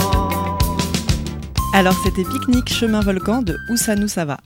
Alors 1.73 1.95
c'était 2.05 2.25
pique-nique 2.25 2.73
chemin 2.73 3.01
volcan 3.01 3.43
de 3.43 3.57
Ousanou 3.71 4.07
va? 4.17 4.39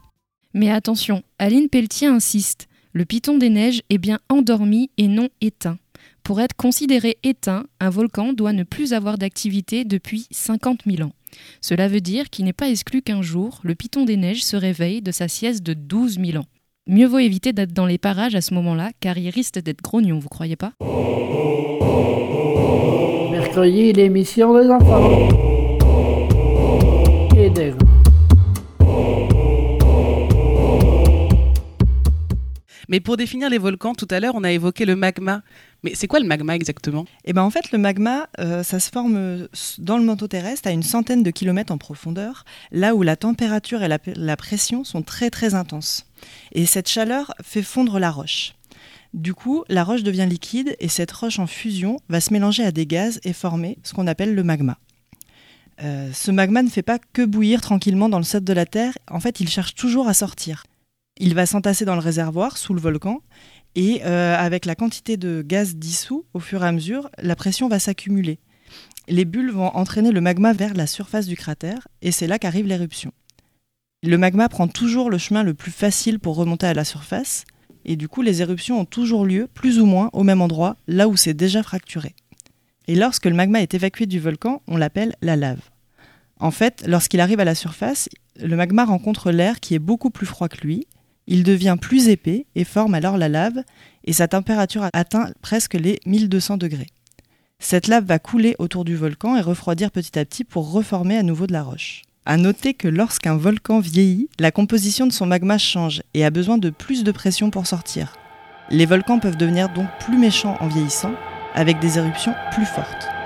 Mais 0.54 0.70
attention, 0.70 1.22
Aline 1.38 1.68
Pelletier 1.68 2.08
insiste, 2.08 2.67
le 2.98 3.04
piton 3.04 3.38
des 3.38 3.48
neiges 3.48 3.82
est 3.90 3.98
bien 3.98 4.18
endormi 4.28 4.90
et 4.98 5.06
non 5.06 5.28
éteint. 5.40 5.78
Pour 6.24 6.40
être 6.40 6.56
considéré 6.56 7.16
éteint, 7.22 7.64
un 7.78 7.90
volcan 7.90 8.32
doit 8.32 8.52
ne 8.52 8.64
plus 8.64 8.92
avoir 8.92 9.18
d'activité 9.18 9.84
depuis 9.84 10.26
50 10.32 10.80
000 10.84 11.08
ans. 11.08 11.12
Cela 11.60 11.86
veut 11.86 12.00
dire 12.00 12.28
qu'il 12.28 12.44
n'est 12.44 12.52
pas 12.52 12.68
exclu 12.68 13.00
qu'un 13.00 13.22
jour, 13.22 13.60
le 13.62 13.76
Piton 13.76 14.04
des 14.04 14.16
Neiges 14.16 14.42
se 14.42 14.56
réveille 14.56 15.00
de 15.00 15.12
sa 15.12 15.28
sieste 15.28 15.62
de 15.62 15.74
12 15.74 16.18
000 16.18 16.38
ans. 16.38 16.46
Mieux 16.88 17.06
vaut 17.06 17.20
éviter 17.20 17.52
d'être 17.52 17.72
dans 17.72 17.86
les 17.86 17.98
parages 17.98 18.34
à 18.34 18.40
ce 18.40 18.52
moment-là, 18.54 18.90
car 18.98 19.16
il 19.16 19.30
risque 19.30 19.60
d'être 19.60 19.80
grognon, 19.80 20.18
vous 20.18 20.28
croyez 20.28 20.56
pas? 20.56 20.72
Mercredi, 23.30 23.92
l'émission 23.92 24.60
des 24.60 24.68
enfants. 24.68 25.47
Mais 32.88 33.00
pour 33.00 33.16
définir 33.16 33.50
les 33.50 33.58
volcans, 33.58 33.94
tout 33.94 34.08
à 34.10 34.18
l'heure, 34.18 34.34
on 34.34 34.44
a 34.44 34.50
évoqué 34.50 34.86
le 34.86 34.96
magma. 34.96 35.42
Mais 35.84 35.94
c'est 35.94 36.06
quoi 36.06 36.20
le 36.20 36.26
magma 36.26 36.56
exactement? 36.56 37.04
Eh 37.24 37.32
ben 37.32 37.42
en 37.42 37.50
fait, 37.50 37.70
le 37.70 37.78
magma, 37.78 38.28
euh, 38.40 38.62
ça 38.62 38.80
se 38.80 38.90
forme 38.90 39.46
dans 39.78 39.98
le 39.98 40.04
manteau 40.04 40.26
terrestre 40.26 40.68
à 40.68 40.72
une 40.72 40.82
centaine 40.82 41.22
de 41.22 41.30
kilomètres 41.30 41.72
en 41.72 41.78
profondeur, 41.78 42.44
là 42.72 42.94
où 42.94 43.02
la 43.02 43.16
température 43.16 43.82
et 43.82 43.88
la, 43.88 44.36
pression 44.36 44.84
sont 44.84 45.02
très 45.02 45.30
très 45.30 45.54
intenses. 45.54 46.06
Et 46.52 46.66
cette 46.66 46.88
chaleur 46.88 47.34
fait 47.42 47.62
fondre 47.62 47.98
la 47.98 48.10
roche. 48.10 48.54
Du 49.14 49.34
coup, 49.34 49.64
la 49.68 49.84
roche 49.84 50.02
devient 50.02 50.26
liquide 50.28 50.76
et 50.80 50.88
cette 50.88 51.12
roche 51.12 51.38
en 51.38 51.46
fusion 51.46 51.98
va 52.08 52.20
se 52.20 52.32
mélanger 52.32 52.64
à 52.64 52.72
des 52.72 52.86
gaz 52.86 53.20
et 53.24 53.32
former 53.32 53.78
ce 53.82 53.94
qu'on 53.94 54.06
appelle 54.06 54.34
le 54.34 54.42
magma. 54.42 54.78
Euh, 55.82 56.10
ce 56.12 56.30
magma 56.30 56.62
ne 56.62 56.68
fait 56.68 56.82
pas 56.82 56.98
que 56.98 57.24
bouillir 57.24 57.60
tranquillement 57.60 58.08
dans 58.08 58.18
le 58.18 58.24
sol 58.24 58.42
de 58.42 58.52
la 58.52 58.66
Terre, 58.66 58.98
en 59.08 59.20
fait 59.20 59.40
il 59.40 59.48
cherche 59.48 59.74
toujours 59.74 60.08
à 60.08 60.14
sortir. 60.14 60.64
Il 61.18 61.34
va 61.34 61.46
s'entasser 61.46 61.84
dans 61.84 61.94
le 61.94 62.00
réservoir 62.00 62.56
sous 62.56 62.74
le 62.74 62.80
volcan 62.80 63.20
et 63.74 64.02
euh, 64.04 64.36
avec 64.36 64.64
la 64.64 64.74
quantité 64.74 65.16
de 65.16 65.42
gaz 65.42 65.74
dissous, 65.74 66.24
au 66.32 66.38
fur 66.38 66.62
et 66.62 66.66
à 66.66 66.72
mesure, 66.72 67.10
la 67.18 67.34
pression 67.34 67.68
va 67.68 67.80
s'accumuler. 67.80 68.38
Les 69.08 69.24
bulles 69.24 69.50
vont 69.50 69.74
entraîner 69.74 70.12
le 70.12 70.20
magma 70.20 70.52
vers 70.52 70.74
la 70.74 70.86
surface 70.86 71.26
du 71.26 71.36
cratère 71.36 71.88
et 72.02 72.12
c'est 72.12 72.28
là 72.28 72.38
qu'arrive 72.38 72.66
l'éruption. 72.66 73.12
Le 74.04 74.16
magma 74.16 74.48
prend 74.48 74.68
toujours 74.68 75.10
le 75.10 75.18
chemin 75.18 75.42
le 75.42 75.54
plus 75.54 75.72
facile 75.72 76.20
pour 76.20 76.36
remonter 76.36 76.66
à 76.66 76.74
la 76.74 76.84
surface, 76.84 77.44
et 77.84 77.96
du 77.96 78.06
coup 78.06 78.22
les 78.22 78.42
éruptions 78.42 78.78
ont 78.78 78.84
toujours 78.84 79.26
lieu, 79.26 79.48
plus 79.52 79.80
ou 79.80 79.86
moins, 79.86 80.08
au 80.12 80.22
même 80.22 80.40
endroit, 80.40 80.76
là 80.86 81.08
où 81.08 81.16
c'est 81.16 81.34
déjà 81.34 81.64
fracturé. 81.64 82.14
Et 82.86 82.94
lorsque 82.94 83.24
le 83.24 83.34
magma 83.34 83.60
est 83.60 83.74
évacué 83.74 84.06
du 84.06 84.20
volcan, 84.20 84.62
on 84.68 84.76
l'appelle 84.76 85.16
la 85.20 85.34
lave. 85.34 85.60
En 86.38 86.52
fait, 86.52 86.84
lorsqu'il 86.86 87.20
arrive 87.20 87.40
à 87.40 87.44
la 87.44 87.56
surface, 87.56 88.08
le 88.40 88.54
magma 88.54 88.84
rencontre 88.84 89.32
l'air 89.32 89.58
qui 89.58 89.74
est 89.74 89.80
beaucoup 89.80 90.10
plus 90.10 90.26
froid 90.26 90.48
que 90.48 90.60
lui, 90.60 90.86
il 91.28 91.44
devient 91.44 91.76
plus 91.80 92.08
épais 92.08 92.46
et 92.56 92.64
forme 92.64 92.94
alors 92.94 93.18
la 93.18 93.28
lave, 93.28 93.62
et 94.04 94.12
sa 94.12 94.26
température 94.26 94.88
atteint 94.94 95.30
presque 95.42 95.74
les 95.74 96.00
1200 96.06 96.56
degrés. 96.56 96.88
Cette 97.60 97.86
lave 97.86 98.06
va 98.06 98.18
couler 98.18 98.56
autour 98.58 98.84
du 98.84 98.96
volcan 98.96 99.36
et 99.36 99.42
refroidir 99.42 99.90
petit 99.90 100.18
à 100.18 100.24
petit 100.24 100.44
pour 100.44 100.72
reformer 100.72 101.18
à 101.18 101.22
nouveau 101.22 101.46
de 101.46 101.52
la 101.52 101.62
roche. 101.62 102.02
À 102.24 102.36
noter 102.36 102.72
que 102.72 102.88
lorsqu'un 102.88 103.36
volcan 103.36 103.78
vieillit, 103.78 104.28
la 104.38 104.50
composition 104.50 105.06
de 105.06 105.12
son 105.12 105.26
magma 105.26 105.58
change 105.58 106.02
et 106.14 106.24
a 106.24 106.30
besoin 106.30 106.56
de 106.56 106.70
plus 106.70 107.04
de 107.04 107.12
pression 107.12 107.50
pour 107.50 107.66
sortir. 107.66 108.14
Les 108.70 108.86
volcans 108.86 109.18
peuvent 109.18 109.36
devenir 109.36 109.68
donc 109.68 109.88
plus 110.00 110.18
méchants 110.18 110.56
en 110.60 110.68
vieillissant, 110.68 111.12
avec 111.54 111.78
des 111.80 111.98
éruptions 111.98 112.34
plus 112.52 112.66
fortes. 112.66 113.17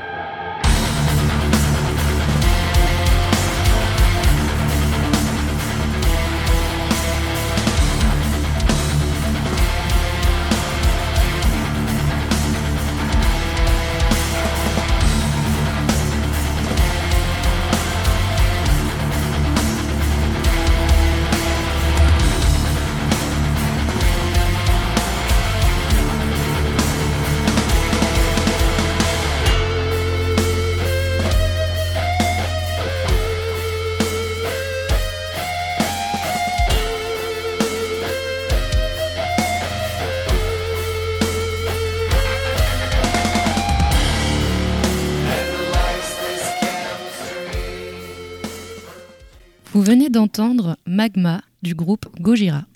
Vous 49.75 49.81
venez 49.81 50.11
d'entendre 50.11 50.77
Magma 50.85 51.41
du 51.63 51.75
groupe 51.75 52.05
Gojira. 52.21 52.67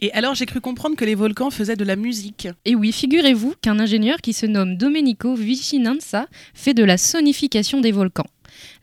Et 0.00 0.12
alors 0.12 0.36
j'ai 0.36 0.46
cru 0.46 0.60
comprendre 0.60 0.94
que 0.94 1.04
les 1.04 1.16
volcans 1.16 1.50
faisaient 1.50 1.74
de 1.74 1.82
la 1.82 1.96
musique. 1.96 2.46
Et 2.64 2.76
oui, 2.76 2.92
figurez-vous 2.92 3.54
qu'un 3.60 3.80
ingénieur 3.80 4.18
qui 4.18 4.32
se 4.32 4.46
nomme 4.46 4.76
Domenico 4.76 5.34
Vicinanza 5.34 6.28
fait 6.54 6.72
de 6.72 6.84
la 6.84 6.98
sonification 6.98 7.80
des 7.80 7.90
volcans. 7.90 8.28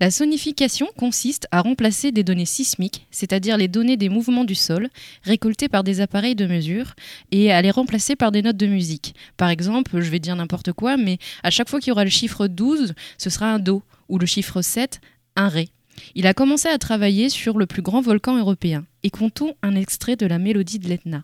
La 0.02 0.12
sonification 0.12 0.90
consiste 0.98 1.48
à 1.52 1.62
remplacer 1.62 2.12
des 2.12 2.26
données 2.26 2.46
sismiques, 2.46 3.08
c'est-à-dire 3.12 3.56
les 3.56 3.70
données 3.70 3.96
des 3.96 4.10
mouvements 4.10 4.44
du 4.44 4.56
sol, 4.56 4.90
récoltées 5.24 5.70
par 5.70 5.86
des 5.86 6.02
appareils 6.02 6.36
de 6.36 6.48
mesure, 6.48 6.96
et 7.32 7.54
à 7.54 7.62
les 7.62 7.72
remplacer 7.72 8.18
par 8.18 8.34
des 8.34 8.42
notes 8.42 8.58
de 8.58 8.68
musique. 8.68 9.16
Par 9.38 9.50
exemple, 9.50 10.02
je 10.02 10.10
vais 10.10 10.20
dire 10.20 10.36
n'importe 10.36 10.74
quoi, 10.74 10.98
mais 10.98 11.18
à 11.44 11.50
chaque 11.50 11.70
fois 11.70 11.80
qu'il 11.80 11.90
y 11.90 11.92
aura 11.92 12.04
le 12.04 12.10
chiffre 12.10 12.48
12, 12.48 12.94
ce 13.18 13.30
sera 13.30 13.54
un 13.54 13.60
Do, 13.60 13.84
ou 14.10 14.20
le 14.20 14.26
chiffre 14.26 14.62
7, 14.62 15.00
un 15.38 15.48
Ré. 15.48 15.70
Il 16.16 16.28
a 16.28 16.34
commencé 16.34 16.68
à 16.68 16.78
travailler 16.78 17.30
sur 17.30 17.58
le 17.58 17.66
plus 17.66 17.82
grand 17.82 18.02
volcan 18.02 18.38
européen. 18.38 18.86
Et 19.04 19.10
comptons 19.10 19.56
un 19.62 19.76
extrait 19.76 20.16
de 20.16 20.26
la 20.26 20.40
mélodie 20.40 20.80
de 20.80 20.88
l'Etna. 20.88 21.24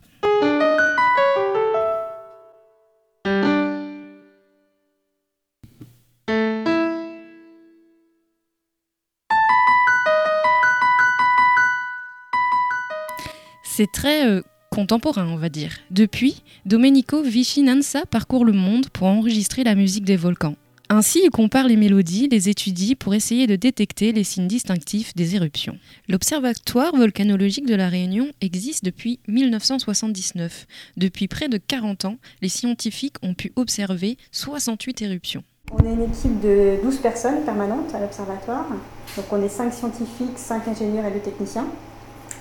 C'est 13.76 13.92
très 13.92 14.28
euh, 14.28 14.42
contemporain, 14.70 15.26
on 15.28 15.36
va 15.36 15.50
dire. 15.50 15.80
Depuis, 15.90 16.44
Domenico 16.68 17.24
Vicinanza 17.24 18.06
parcourt 18.06 18.46
le 18.46 18.54
monde 18.54 18.90
pour 18.90 19.08
enregistrer 19.08 19.64
la 19.64 19.74
musique 19.74 20.06
des 20.06 20.16
volcans. 20.16 20.56
Ainsi, 20.90 21.22
il 21.24 21.30
compare 21.32 21.68
les 21.68 21.78
mélodies, 21.78 22.28
les 22.30 22.50
étudie 22.50 22.96
pour 22.96 23.14
essayer 23.14 23.48
de 23.48 23.56
détecter 23.56 24.12
les 24.12 24.24
signes 24.24 24.48
distinctifs 24.48 25.16
des 25.16 25.36
éruptions. 25.36 25.78
L'Observatoire 26.10 26.96
volcanologique 26.96 27.66
de 27.66 27.76
la 27.76 27.90
Réunion 27.90 28.28
existe 28.42 28.84
depuis 28.84 29.20
1979. 29.28 30.68
Depuis 30.98 31.28
près 31.28 31.48
de 31.48 31.58
40 31.58 32.06
ans, 32.06 32.18
les 32.42 32.50
scientifiques 32.50 33.16
ont 33.24 33.34
pu 33.34 33.54
observer 33.56 34.18
68 34.32 35.02
éruptions. 35.02 35.44
On 35.72 35.84
est 35.86 35.94
une 35.94 36.04
équipe 36.04 36.40
de 36.42 36.78
12 36.84 36.98
personnes 36.98 37.44
permanentes 37.46 37.96
à 37.96 38.00
l'Observatoire. 38.00 38.68
Donc 39.16 39.26
on 39.32 39.42
est 39.42 39.50
5 39.50 39.74
scientifiques, 39.74 40.38
5 40.38 40.68
ingénieurs 40.68 41.06
et 41.06 41.12
2 41.12 41.20
techniciens. 41.20 41.66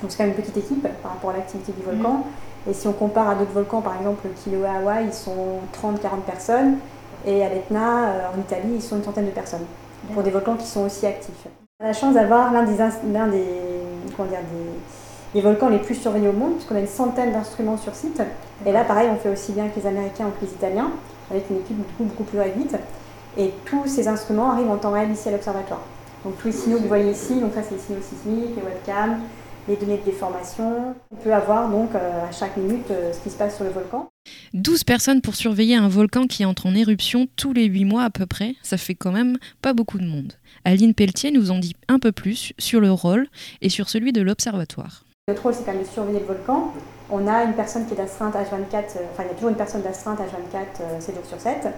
Donc 0.03 0.11
c'est 0.11 0.19
quand 0.19 0.27
même 0.27 0.35
une 0.37 0.43
petite 0.43 0.57
équipe 0.57 0.83
par 1.03 1.13
rapport 1.13 1.31
à 1.31 1.35
l'activité 1.35 1.73
du 1.73 1.83
volcan. 1.83 2.27
Et 2.69 2.75
si 2.75 2.87
on 2.87 2.93
compare 2.93 3.31
à 3.31 3.35
d'autres 3.37 3.53
volcans, 3.53 3.81
par 3.81 3.97
exemple 3.97 4.27
le 4.27 4.35
Kilauea 4.43 4.79
Hawaï, 4.79 5.07
ils 5.07 5.15
sont 5.15 5.61
30-40 5.81 6.23
personnes. 6.27 6.77
Et 7.27 7.45
à 7.45 7.49
l'Etna, 7.49 8.05
euh, 8.05 8.21
en 8.37 8.41
Italie, 8.41 8.75
ils 8.75 8.83
sont 8.83 8.97
une 8.97 9.05
centaine 9.05 9.27
de 9.27 9.31
personnes, 9.31 9.65
pour 10.13 10.23
des 10.23 10.31
volcans 10.31 10.57
qui 10.57 10.67
sont 10.67 10.85
aussi 10.85 11.07
actifs. 11.07 11.47
On 11.81 11.85
a 11.85 11.89
la 11.89 11.93
chance 11.93 12.15
d'avoir 12.15 12.53
l'un 12.53 12.65
des, 12.65 12.77
l'un 13.13 13.27
des, 13.29 13.45
comment 14.17 14.29
dire, 14.29 14.41
des, 14.41 15.41
des, 15.41 15.41
volcans 15.41 15.69
les 15.69 15.79
plus 15.79 15.95
surveillés 15.95 16.29
au 16.29 16.33
monde, 16.33 16.55
puisqu'on 16.55 16.77
a 16.77 16.81
une 16.81 16.87
centaine 16.87 17.33
d'instruments 17.33 17.77
sur 17.77 17.95
site. 17.95 18.23
Et 18.67 18.73
là, 18.73 18.85
pareil, 18.85 19.09
on 19.13 19.17
fait 19.17 19.31
aussi 19.31 19.53
bien 19.53 19.69
que 19.69 19.79
les 19.79 19.87
Américains 19.87 20.27
ou 20.27 20.31
que 20.41 20.45
les 20.45 20.53
Italiens, 20.53 20.91
avec 21.31 21.49
une 21.51 21.57
équipe 21.59 21.77
beaucoup, 21.77 22.05
beaucoup 22.05 22.25
plus 22.25 22.39
réduite. 22.39 22.77
Et 23.39 23.53
tous 23.65 23.87
ces 23.87 24.09
instruments 24.09 24.51
arrivent 24.51 24.71
en 24.71 24.77
temps 24.77 24.93
réel 24.93 25.11
ici 25.11 25.29
à 25.29 25.33
l'observatoire. 25.33 25.81
Donc 26.25 26.37
tous 26.39 26.49
les 26.49 26.53
signaux 26.53 26.77
que 26.77 26.83
vous 26.83 26.89
voyez 26.89 27.11
ici, 27.11 27.41
donc 27.41 27.55
ça 27.55 27.63
c'est 27.63 27.75
les 27.75 27.81
signaux 27.81 28.01
sismiques, 28.01 28.57
les 28.57 28.63
webcams, 28.63 29.21
les 29.69 29.77
données 29.77 29.97
de 29.97 30.05
déformation. 30.05 30.95
On 31.11 31.17
peut 31.17 31.33
avoir 31.33 31.69
donc 31.69 31.95
euh, 31.95 32.29
à 32.29 32.31
chaque 32.31 32.57
minute 32.57 32.91
euh, 32.91 33.13
ce 33.13 33.21
qui 33.21 33.31
se 33.31 33.37
passe 33.37 33.57
sur 33.57 33.65
le 33.65 33.71
volcan. 33.71 34.09
12 34.55 34.85
personnes 34.85 35.21
pour 35.23 35.35
surveiller 35.35 35.77
un 35.77 35.89
volcan 35.89 36.27
qui 36.27 36.45
entre 36.45 36.67
en 36.67 36.75
éruption 36.75 37.27
tous 37.37 37.53
les 37.53 37.65
8 37.65 37.85
mois 37.87 38.05
à 38.05 38.11
peu 38.11 38.27
près, 38.27 38.55
ça 38.63 38.77
fait 38.77 38.95
quand 38.95 39.13
même 39.13 39.39
pas 39.63 39.73
beaucoup 39.73 39.99
de 39.99 40.05
monde. 40.05 40.35
Aline 40.65 40.95
Pelletier 40.95 41.31
nous 41.31 41.51
en 41.51 41.59
dit 41.59 41.75
un 41.89 41.99
peu 41.99 42.13
plus 42.13 42.53
sur 42.59 42.81
le 42.81 42.93
rôle 42.93 43.29
et 43.63 43.69
sur 43.69 43.89
celui 43.89 44.13
de 44.13 44.21
l'observatoire. 44.21 45.05
Notre 45.29 45.43
rôle, 45.45 45.55
c'est 45.55 45.65
quand 45.65 45.73
même 45.73 45.83
de 45.83 45.89
surveiller 45.89 46.21
le 46.21 46.27
volcan. 46.27 46.75
On 47.11 47.27
a 47.27 47.45
une 47.45 47.55
personne 47.55 47.87
qui 47.87 47.95
est 47.95 47.97
d'astreinte 47.97 48.35
H24, 48.35 48.75
euh, 48.75 49.07
enfin 49.13 49.23
il 49.25 49.29
y 49.29 49.31
a 49.31 49.35
toujours 49.35 49.51
une 49.51 49.57
personne 49.57 49.83
d'astreinte 49.83 50.19
H24 50.19 51.01
7 51.01 51.15
jours 51.15 51.27
sur 51.27 51.41
7. 51.41 51.69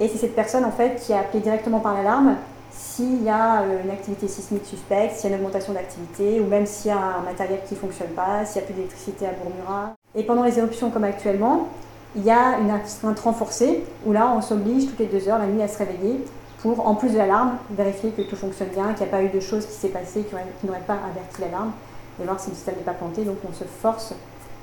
Et 0.00 0.08
c'est 0.08 0.18
cette 0.18 0.34
personne 0.34 0.64
en 0.64 0.72
fait 0.72 1.00
qui 1.04 1.12
a 1.12 1.20
appelé 1.20 1.40
directement 1.40 1.80
par 1.80 1.94
l'alarme 1.94 2.36
s'il 2.76 3.22
y 3.22 3.28
a 3.28 3.62
euh, 3.62 3.82
une 3.84 3.90
activité 3.90 4.28
sismique 4.28 4.66
suspecte, 4.66 5.16
s'il 5.16 5.30
y 5.30 5.32
a 5.32 5.36
une 5.36 5.42
augmentation 5.42 5.72
d'activité, 5.72 6.40
ou 6.40 6.46
même 6.46 6.66
s'il 6.66 6.90
y 6.90 6.94
a 6.94 7.16
un 7.18 7.22
matériel 7.22 7.60
qui 7.66 7.74
ne 7.74 7.78
fonctionne 7.78 8.10
pas, 8.10 8.44
s'il 8.44 8.60
n'y 8.60 8.64
a 8.64 8.66
plus 8.66 8.74
d'électricité 8.74 9.26
à 9.26 9.32
Bourmura. 9.32 9.94
Et 10.14 10.22
pendant 10.22 10.42
les 10.42 10.58
éruptions 10.58 10.90
comme 10.90 11.04
actuellement, 11.04 11.68
il 12.14 12.24
y 12.24 12.30
a 12.30 12.58
une 12.58 12.70
astreinte 12.70 13.18
renforcée, 13.20 13.84
où 14.04 14.12
là 14.12 14.32
on 14.36 14.42
s'oblige 14.42 14.86
toutes 14.86 14.98
les 14.98 15.06
deux 15.06 15.28
heures 15.28 15.38
la 15.38 15.46
nuit 15.46 15.62
à 15.62 15.68
se 15.68 15.78
réveiller 15.78 16.24
pour, 16.62 16.86
en 16.86 16.94
plus 16.94 17.10
de 17.12 17.18
l'alarme, 17.18 17.58
vérifier 17.70 18.10
que 18.10 18.22
tout 18.22 18.36
fonctionne 18.36 18.68
bien, 18.68 18.92
qu'il 18.92 19.06
n'y 19.06 19.12
a 19.12 19.16
pas 19.16 19.22
eu 19.22 19.28
de 19.28 19.40
choses 19.40 19.66
qui 19.66 19.74
s'est 19.74 19.88
passé 19.88 20.24
qui 20.24 20.66
n'auraient 20.66 20.80
pas 20.80 20.98
averti 21.10 21.40
l'alarme, 21.40 21.72
et 22.20 22.24
voir 22.24 22.40
si 22.40 22.50
le 22.50 22.56
système 22.56 22.76
n'est 22.76 22.82
pas 22.82 22.94
planté. 22.94 23.24
Donc 23.24 23.36
on 23.48 23.52
se 23.52 23.64
force 23.64 24.14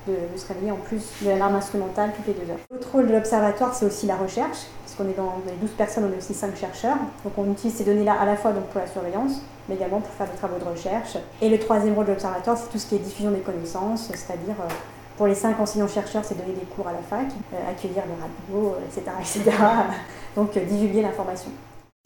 de, 0.07 0.37
se 0.37 0.47
réveiller 0.47 0.71
en 0.71 0.77
plus 0.77 1.03
de 1.21 1.29
l'alarme 1.29 1.55
instrumentale 1.55 2.11
toutes 2.15 2.27
les 2.27 2.33
deux 2.33 2.51
heures. 2.51 2.59
L'autre 2.71 2.87
rôle 2.91 3.07
de 3.07 3.13
l'observatoire, 3.13 3.73
c'est 3.73 3.85
aussi 3.85 4.05
la 4.05 4.15
recherche 4.15 4.67
puisqu'on 4.83 5.09
est 5.09 5.17
dans 5.17 5.41
les 5.47 5.55
12 5.55 5.71
personnes, 5.71 6.05
on 6.09 6.13
est 6.13 6.17
aussi 6.17 6.33
5 6.33 6.55
chercheurs. 6.55 6.97
Donc 7.23 7.33
on 7.37 7.51
utilise 7.51 7.75
ces 7.75 7.83
données-là 7.83 8.13
à 8.13 8.25
la 8.25 8.35
fois 8.35 8.51
pour 8.51 8.79
la 8.79 8.87
surveillance, 8.87 9.41
mais 9.67 9.75
également 9.75 9.99
pour 9.99 10.13
faire 10.13 10.27
des 10.27 10.37
travaux 10.37 10.59
de 10.59 10.69
recherche. 10.69 11.17
Et 11.41 11.49
le 11.49 11.57
troisième 11.57 11.95
rôle 11.95 12.05
de 12.05 12.11
l'observatoire, 12.11 12.57
c'est 12.57 12.69
tout 12.69 12.77
ce 12.77 12.87
qui 12.87 12.95
est 12.95 12.99
diffusion 12.99 13.31
des 13.31 13.39
connaissances, 13.39 14.07
c'est-à-dire 14.07 14.55
euh, 14.59 14.73
pour 15.17 15.27
les 15.27 15.35
5 15.35 15.59
enseignants-chercheurs, 15.59 16.23
c'est 16.23 16.37
donner 16.37 16.53
des 16.53 16.65
cours 16.65 16.87
à 16.87 16.91
la 16.91 16.99
fac, 16.99 17.27
euh, 17.53 17.71
accueillir 17.71 18.03
les 18.05 18.21
radios, 18.21 18.75
etc. 18.85 19.11
etc. 19.19 19.57
donc 20.35 20.55
euh, 20.57 20.65
divulguer 20.65 21.01
l'information. 21.01 21.49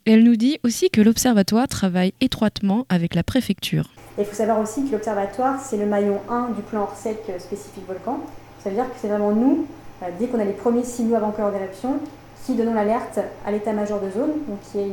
Elle 0.09 0.23
nous 0.23 0.37
dit 0.37 0.57
aussi 0.63 0.89
que 0.89 1.01
l'Observatoire 1.01 1.67
travaille 1.67 2.13
étroitement 2.21 2.85
avec 2.87 3.13
la 3.13 3.23
préfecture. 3.23 3.89
Il 4.17 4.23
faut 4.23 4.35
savoir 4.35 4.61
aussi 4.61 4.85
que 4.85 4.93
l'Observatoire, 4.93 5.59
c'est 5.59 5.75
le 5.75 5.85
maillon 5.85 6.21
1 6.29 6.51
du 6.51 6.61
plan 6.61 6.83
Orsec 6.83 7.17
spécifique 7.39 7.85
volcan. 7.85 8.21
Ça 8.63 8.69
veut 8.69 8.75
dire 8.75 8.85
que 8.85 8.95
c'est 9.01 9.09
vraiment 9.09 9.33
nous, 9.33 9.67
dès 10.17 10.27
qu'on 10.27 10.39
a 10.39 10.45
les 10.45 10.53
premiers 10.53 10.85
signaux 10.85 11.15
avant-coureurs 11.15 11.51
d'éruption, 11.51 11.99
qui 12.45 12.55
donnons 12.55 12.73
l'alerte 12.73 13.19
à 13.45 13.51
l'état-major 13.51 13.99
de 13.99 14.09
zone, 14.09 14.31
qui 14.71 14.79
est 14.79 14.91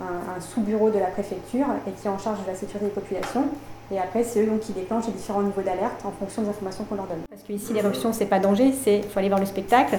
un, 0.00 0.38
un 0.38 0.40
sous-bureau 0.40 0.88
de 0.88 0.98
la 0.98 1.08
préfecture 1.08 1.66
et 1.86 1.90
qui 1.90 2.06
est 2.06 2.10
en 2.10 2.18
charge 2.18 2.40
de 2.44 2.46
la 2.46 2.54
sécurité 2.54 2.86
des 2.86 2.92
populations. 2.92 3.44
Et 3.90 3.98
après, 3.98 4.24
c'est 4.24 4.42
eux 4.42 4.46
donc, 4.46 4.60
qui 4.60 4.72
déclenchent 4.72 5.06
les 5.06 5.12
différents 5.12 5.42
niveaux 5.42 5.62
d'alerte 5.62 6.04
en 6.04 6.12
fonction 6.12 6.42
des 6.42 6.48
informations 6.48 6.84
qu'on 6.84 6.94
leur 6.94 7.06
donne. 7.06 7.22
Parce 7.28 7.42
que 7.42 7.52
ici, 7.52 7.72
l'éruption, 7.72 8.12
c'est 8.12 8.26
pas 8.26 8.40
danger, 8.40 8.72
c'est 8.72 9.02
faut 9.02 9.18
aller 9.18 9.28
voir 9.28 9.40
le 9.40 9.46
spectacle. 9.46 9.98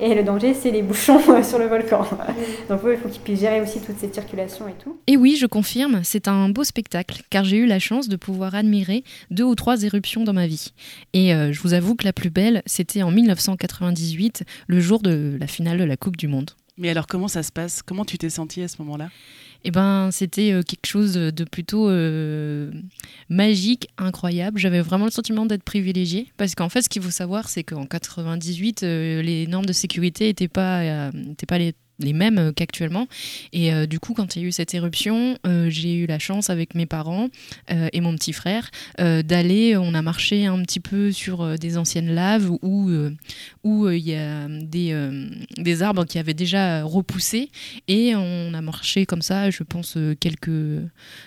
Et 0.00 0.14
le 0.14 0.22
danger, 0.22 0.54
c'est 0.54 0.70
les 0.70 0.82
bouchons 0.82 1.20
sur 1.42 1.58
le 1.58 1.66
volcan. 1.66 2.04
Donc, 2.68 2.80
il 2.84 2.96
faut 2.96 3.08
qu'ils 3.08 3.22
puissent 3.22 3.40
gérer 3.40 3.60
aussi 3.60 3.80
toute 3.80 3.98
cette 3.98 4.14
circulation 4.14 4.68
et 4.68 4.74
tout. 4.82 4.98
Et 5.06 5.16
oui, 5.16 5.36
je 5.36 5.46
confirme, 5.46 6.00
c'est 6.04 6.28
un 6.28 6.48
beau 6.48 6.64
spectacle, 6.64 7.22
car 7.30 7.44
j'ai 7.44 7.56
eu 7.56 7.66
la 7.66 7.78
chance 7.78 8.08
de 8.08 8.16
pouvoir 8.16 8.54
admirer 8.54 9.04
deux 9.30 9.44
ou 9.44 9.54
trois 9.54 9.82
éruptions 9.82 10.24
dans 10.24 10.32
ma 10.32 10.46
vie. 10.46 10.72
Et 11.12 11.34
euh, 11.34 11.52
je 11.52 11.60
vous 11.60 11.74
avoue 11.74 11.94
que 11.94 12.04
la 12.04 12.12
plus 12.12 12.30
belle, 12.30 12.62
c'était 12.66 13.02
en 13.02 13.10
1998, 13.10 14.44
le 14.66 14.80
jour 14.80 15.00
de 15.00 15.36
la 15.40 15.46
finale 15.46 15.78
de 15.78 15.84
la 15.84 15.96
Coupe 15.96 16.16
du 16.16 16.28
Monde. 16.28 16.50
Mais 16.78 16.88
alors, 16.88 17.06
comment 17.06 17.28
ça 17.28 17.42
se 17.42 17.52
passe? 17.52 17.82
Comment 17.82 18.04
tu 18.04 18.18
t'es 18.18 18.30
sentie 18.30 18.62
à 18.62 18.68
ce 18.68 18.78
moment-là? 18.82 19.08
Eh 19.64 19.70
ben, 19.70 20.10
c'était 20.10 20.52
euh, 20.52 20.62
quelque 20.62 20.86
chose 20.86 21.14
de 21.14 21.44
plutôt 21.44 21.88
euh, 21.88 22.70
magique, 23.28 23.88
incroyable. 23.96 24.58
J'avais 24.58 24.80
vraiment 24.80 25.04
le 25.04 25.10
sentiment 25.10 25.46
d'être 25.46 25.62
privilégiée. 25.62 26.32
Parce 26.36 26.54
qu'en 26.54 26.68
fait, 26.68 26.82
ce 26.82 26.88
qu'il 26.88 27.02
faut 27.02 27.10
savoir, 27.10 27.48
c'est 27.48 27.62
qu'en 27.62 27.86
98, 27.86 28.82
euh, 28.82 29.22
les 29.22 29.46
normes 29.46 29.66
de 29.66 29.72
sécurité 29.72 30.26
n'étaient 30.26 30.48
pas, 30.48 31.10
pas 31.46 31.58
les 31.58 31.74
les 32.02 32.12
mêmes 32.12 32.38
euh, 32.38 32.52
qu'actuellement. 32.52 33.06
Et 33.52 33.72
euh, 33.72 33.86
du 33.86 33.98
coup, 34.00 34.14
quand 34.14 34.36
il 34.36 34.42
y 34.42 34.44
a 34.44 34.48
eu 34.48 34.52
cette 34.52 34.74
éruption, 34.74 35.38
euh, 35.46 35.70
j'ai 35.70 35.94
eu 35.94 36.06
la 36.06 36.18
chance 36.18 36.50
avec 36.50 36.74
mes 36.74 36.86
parents 36.86 37.28
et 37.92 38.00
mon 38.00 38.14
petit 38.14 38.32
frère 38.32 38.70
d'aller, 38.98 39.76
on 39.76 39.94
a 39.94 40.02
marché 40.02 40.46
un 40.46 40.60
petit 40.62 40.80
peu 40.80 41.12
sur 41.12 41.58
des 41.58 41.78
anciennes 41.78 42.14
laves 42.14 42.50
où 42.62 42.88
il 43.64 43.98
y 43.98 44.14
a 44.14 44.48
des, 44.48 45.10
des 45.56 45.82
arbres 45.82 46.04
qui 46.04 46.18
avaient 46.18 46.34
déjà 46.34 46.82
repoussé 46.82 47.50
et 47.88 48.14
on 48.14 48.54
a 48.54 48.60
marché 48.60 49.06
comme 49.06 49.22
ça, 49.22 49.50
je 49.50 49.62
pense, 49.62 49.96
quelques, 50.20 50.50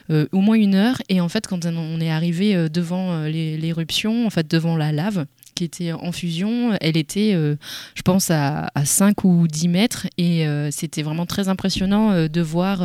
au 0.10 0.42
moins 0.42 0.56
une 0.56 0.76
heure. 0.76 1.02
Et 1.10 1.22
en 1.22 1.30
fait, 1.30 1.48
quand 1.48 1.66
on 1.66 2.00
est 2.00 2.12
arrivé 2.12 2.70
devant 2.70 3.24
l'éruption, 3.24 4.26
en 4.26 4.30
fait, 4.30 4.50
devant 4.50 4.78
la 4.78 4.92
lave, 4.92 5.26
qui 5.56 5.64
était 5.64 5.94
en 5.94 6.12
fusion. 6.12 6.78
Elle 6.82 6.98
était, 6.98 7.32
euh, 7.34 7.56
je 7.96 8.02
pense, 8.02 8.30
à, 8.30 8.70
à 8.76 8.86
5 8.86 9.24
ou 9.24 9.48
10 9.48 9.70
mètres. 9.70 10.08
Et 10.18 10.46
euh, 10.46 10.70
c'était 10.70 11.02
vraiment 11.02 11.26
très 11.26 11.48
impressionnant 11.48 12.12
euh, 12.12 12.28
de 12.28 12.42
voir 12.42 12.80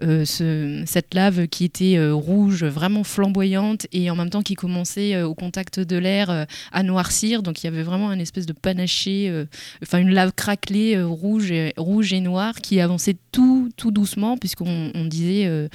ce- 0.00 0.82
cette 0.86 1.14
lave 1.14 1.46
qui 1.46 1.64
était 1.64 1.98
rouge, 2.10 2.64
vraiment 2.64 3.04
flamboyante, 3.04 3.86
et 3.92 4.10
en 4.10 4.16
même 4.16 4.30
temps 4.30 4.42
qui 4.42 4.54
commençait 4.54 5.22
au 5.22 5.34
contact 5.34 5.78
de 5.78 5.96
l'air 5.96 6.46
à 6.72 6.82
noircir. 6.82 7.42
Donc 7.42 7.62
il 7.62 7.66
y 7.66 7.68
avait 7.68 7.82
vraiment 7.84 8.12
une 8.12 8.20
espèce 8.20 8.46
de 8.46 8.52
panaché, 8.52 9.44
enfin 9.82 9.98
une 9.98 10.10
lave 10.10 10.32
craquelée 10.32 11.00
rouge, 11.02 11.52
et, 11.52 11.72
rouge 11.76 12.12
et 12.12 12.20
noire 12.20 12.56
qui 12.56 12.80
avançait 12.80 13.16
tout, 13.30 13.70
tout 13.76 13.92
doucement, 13.92 14.36
puisqu'on 14.36 14.90
on 14.94 15.04
disait, 15.04 15.68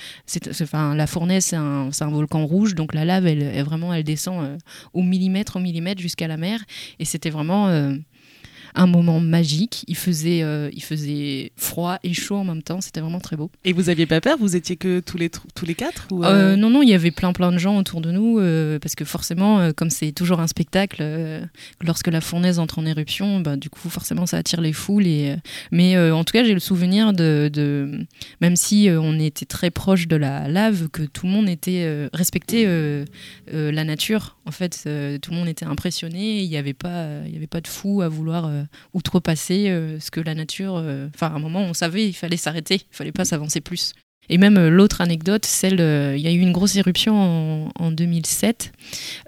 enfin, 0.62 0.94
la 0.96 1.08
fournaise, 1.08 1.46
c'est 1.46 1.56
un, 1.56 1.90
volcan 2.10 2.46
rouge, 2.46 2.76
donc 2.76 2.94
la 2.94 3.06
lave, 3.06 3.28
elle, 3.28 3.42
elle, 3.42 3.63
vraiment, 3.63 3.94
elle 3.94 4.04
descend 4.04 4.58
au 4.94 5.02
millimètre, 5.04 5.56
au 5.56 5.60
millimètre 5.60 6.02
jusqu'à 6.02 6.16
la 6.25 6.38
mer. 6.38 6.63
Et 6.99 7.06
c'était 7.06 7.30
vraiment 7.30 7.67
euh, 7.67 7.95
un 8.78 8.88
moment 8.88 9.20
magique. 9.20 9.84
Il 9.88 9.98
faisait, 9.98 10.44
euh, 10.44 10.70
il 10.74 10.84
faisait 10.84 11.52
froid 11.58 11.98
et 12.04 12.13
chaud 12.13 12.38
en 12.38 12.46
même 12.46 12.63
temps. 12.63 12.80
C'était 12.82 13.02
vraiment 13.02 13.20
très 13.20 13.36
beau. 13.36 13.52
Et 13.66 13.74
vous 13.74 13.90
aviez 13.90 14.06
pas 14.06 14.22
peur? 14.22 14.38
Vous 14.40 14.56
étiez 14.56 14.76
que 14.78 15.00
tous 15.02 15.18
les, 15.18 15.30
tous 15.30 15.66
les 15.66 15.76
quatre 15.76 16.08
ou, 16.12 16.24
Euh, 16.24 16.56
non, 16.56 16.70
non, 16.70 16.82
il 16.84 16.90
y 16.90 16.94
avait 16.94 17.12
plein, 17.12 17.34
plein 17.34 17.52
de 17.52 17.58
gens 17.58 17.78
autour 17.78 18.02
de 18.02 18.12
nous. 18.12 18.40
euh, 18.40 18.80
parce 18.80 18.96
que 18.96 19.04
forcément, 19.06 19.60
euh, 19.60 19.72
comme 19.72 19.90
c'est 19.90 20.12
toujours 20.12 20.40
un 20.40 20.48
spectacle, 20.48 20.98
euh, 21.02 21.44
lorsque 21.82 22.08
la 22.08 22.22
fournaise 22.22 22.60
entre 22.60 22.80
en 22.80 22.86
éruption, 22.86 23.40
bah, 23.42 23.56
du 23.58 23.70
coup, 23.70 23.90
forcément, 23.90 24.26
ça 24.26 24.38
attire 24.38 24.62
les 24.62 24.74
foules. 24.74 25.08
Et, 25.08 25.32
euh, 25.32 25.36
mais 25.72 25.96
euh, 25.96 26.16
en 26.16 26.24
tout 26.24 26.34
cas, 26.34 26.44
j'ai 26.44 26.54
le 26.54 26.60
souvenir 26.60 27.13
de, 27.13 27.50
de- 27.52 28.06
même 28.42 28.56
si 28.56 28.90
euh, 28.90 29.02
on 29.02 29.20
était 29.20 29.46
très 29.46 29.72
proche 29.72 30.08
de 30.08 30.16
la 30.16 30.48
lave, 30.48 30.88
que 30.90 31.04
tout 31.04 31.26
le 31.26 31.32
monde 31.32 31.50
était 31.50 31.84
euh, 31.86 32.10
euh, 32.54 33.06
euh, 33.54 33.72
la 33.72 33.84
nature. 33.84 34.38
En 34.46 34.52
fait, 34.52 34.84
euh, 34.86 35.18
tout 35.18 35.32
le 35.32 35.38
monde 35.38 35.48
était 35.48 35.66
impressionné. 35.66 36.42
Il 36.44 36.50
n'y 36.50 36.58
avait 36.58 36.74
pas, 36.74 36.90
euh, 36.90 37.24
il 37.28 37.34
y 37.34 37.38
avait 37.38 37.48
pas 37.48 37.62
de 37.62 37.68
fou 37.68 38.02
à 38.02 38.08
vouloir 38.10 38.46
euh, 38.46 38.63
outrepasser 38.93 39.69
euh, 39.69 39.99
ce 39.99 40.12
que 40.12 40.19
la 40.19 40.36
nature. 40.36 40.75
euh, 40.77 41.08
Enfin, 41.15 41.27
à 41.27 41.32
un 41.36 41.39
moment, 41.39 41.62
on 41.62 41.73
savait, 41.73 42.08
il 42.08 42.13
fallait 42.13 42.38
s'arrêter, 42.38 42.75
il 42.75 42.95
fallait 42.95 43.12
pas 43.12 43.25
s'avancer 43.25 43.62
plus. 43.62 43.93
Et 44.30 44.38
même 44.38 44.58
euh, 44.58 44.70
l'autre 44.70 45.02
anecdote, 45.02 45.46
celle, 45.46 45.80
euh, 45.80 46.16
il 46.18 46.22
y 46.22 46.28
a 46.28 46.32
eu 46.32 46.40
une 46.40 46.52
grosse 46.52 46.76
éruption 46.76 47.16
en, 47.16 47.72
en 47.80 47.92
2007, 47.92 48.74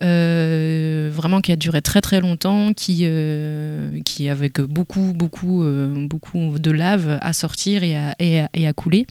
euh, 0.01 1.09
vraiment 1.13 1.41
qui 1.41 1.51
a 1.51 1.55
duré 1.55 1.81
très 1.81 2.01
très 2.01 2.19
longtemps, 2.19 2.73
qui, 2.73 3.01
euh, 3.03 3.91
qui 4.03 4.29
avec 4.29 4.59
beaucoup 4.59 5.13
beaucoup 5.13 5.63
beaucoup 6.09 6.59
de 6.59 6.71
lave 6.71 7.17
à 7.21 7.33
sortir 7.33 7.83
et 7.83 7.95
à, 7.95 8.15
et 8.19 8.41
à, 8.41 8.49
et 8.53 8.73
couler, 8.73 9.07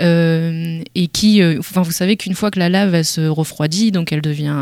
et 0.00 1.08
qui, 1.12 1.42
enfin 1.58 1.82
vous 1.82 1.92
savez 1.92 2.16
qu'une 2.16 2.34
fois 2.34 2.50
que 2.50 2.58
la 2.58 2.68
lave 2.68 3.02
se 3.02 3.26
refroidit, 3.26 3.92
donc 3.92 4.12
elle 4.12 4.22
devient 4.22 4.54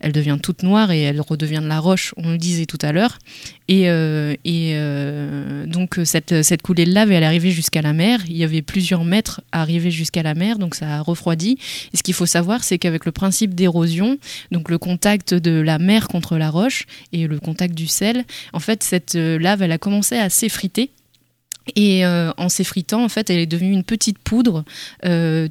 elle 0.00 0.12
devient 0.12 0.38
toute 0.42 0.62
noire 0.62 0.90
et 0.90 1.02
elle 1.02 1.20
redevient 1.20 1.60
de 1.62 1.68
la 1.68 1.80
roche, 1.80 2.14
on 2.16 2.30
le 2.30 2.38
disait 2.38 2.66
tout 2.66 2.78
à 2.82 2.92
l'heure, 2.92 3.18
et, 3.68 3.84
et 4.44 4.76
donc 5.66 6.00
cette, 6.04 6.42
cette 6.42 6.62
coulée 6.62 6.84
de 6.84 6.92
lave 6.92 7.10
elle 7.12 7.22
est 7.22 7.26
arrivée 7.26 7.50
jusqu'à 7.50 7.82
la 7.82 7.92
mer. 7.92 8.20
Il 8.28 8.36
y 8.36 8.44
avait 8.44 8.62
plusieurs 8.62 9.04
mètres 9.04 9.42
à 9.52 9.62
jusqu'à 9.80 10.22
la 10.22 10.34
mer, 10.34 10.58
donc 10.58 10.74
ça 10.74 10.96
a 10.96 11.00
refroidi. 11.00 11.58
Et 11.92 11.96
ce 11.96 12.02
qu'il 12.02 12.14
faut 12.14 12.26
savoir, 12.26 12.64
c'est 12.64 12.78
qu'avec 12.78 13.04
le 13.04 13.12
principe 13.12 13.54
d'érosion, 13.54 14.18
donc 14.50 14.70
le 14.70 14.78
contact 14.78 15.34
de 15.34 15.60
la 15.60 15.78
mer 15.78 16.08
contre 16.08 16.36
la 16.36 16.50
roche 16.50 16.86
et 17.12 17.26
le 17.26 17.38
contact 17.38 17.74
du 17.74 17.86
sel, 17.86 18.24
en 18.52 18.60
fait 18.60 18.82
cette 18.82 19.14
euh, 19.14 19.38
lave 19.38 19.62
elle 19.62 19.72
a 19.72 19.78
commencé 19.78 20.16
à 20.16 20.30
s'effriter. 20.30 20.90
Et 21.76 22.04
euh, 22.04 22.32
en 22.36 22.48
s'effritant, 22.48 23.04
en 23.04 23.08
fait, 23.08 23.30
elle 23.30 23.38
est 23.38 23.46
devenue 23.46 23.72
une 23.72 23.84
petite 23.84 24.18
poudre, 24.18 24.64
euh, 25.04 25.48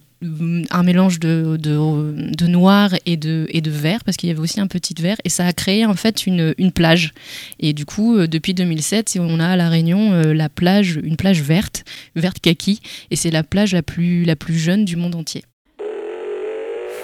un 0.70 0.84
mélange 0.84 1.20
de, 1.20 1.58
de, 1.58 2.34
de 2.36 2.48
noir 2.48 2.92
et 3.06 3.18
de, 3.18 3.48
et 3.50 3.62
de 3.62 3.72
vert, 3.72 4.04
parce 4.04 4.18
qu'il 4.18 4.30
y 4.30 4.32
avait 4.32 4.42
aussi 4.42 4.60
un 4.60 4.68
petit 4.68 4.94
vert, 5.00 5.18
et 5.24 5.30
ça 5.30 5.46
a 5.46 5.54
créé 5.54 5.86
en 5.86 5.96
fait 5.96 6.28
une, 6.28 6.54
une 6.58 6.72
plage. 6.72 7.14
Et 7.60 7.74
du 7.74 7.86
coup, 7.86 8.18
euh, 8.18 8.28
depuis 8.28 8.54
2007, 8.54 9.18
on 9.20 9.40
a 9.40 9.48
à 9.48 9.56
La 9.56 9.70
Réunion 9.70 10.14
euh, 10.14 10.34
la 10.34 10.50
plage, 10.50 11.00
une 11.04 11.18
plage 11.18 11.42
verte, 11.42 11.84
verte 12.16 12.40
kaki, 12.40 12.82
et 13.10 13.16
c'est 13.16 13.32
la 13.32 13.44
plage 13.44 13.74
la 13.74 13.82
plus, 13.82 14.24
la 14.26 14.36
plus 14.36 14.58
jeune 14.58 14.86
du 14.86 14.96
monde 14.96 15.16
entier. 15.16 15.44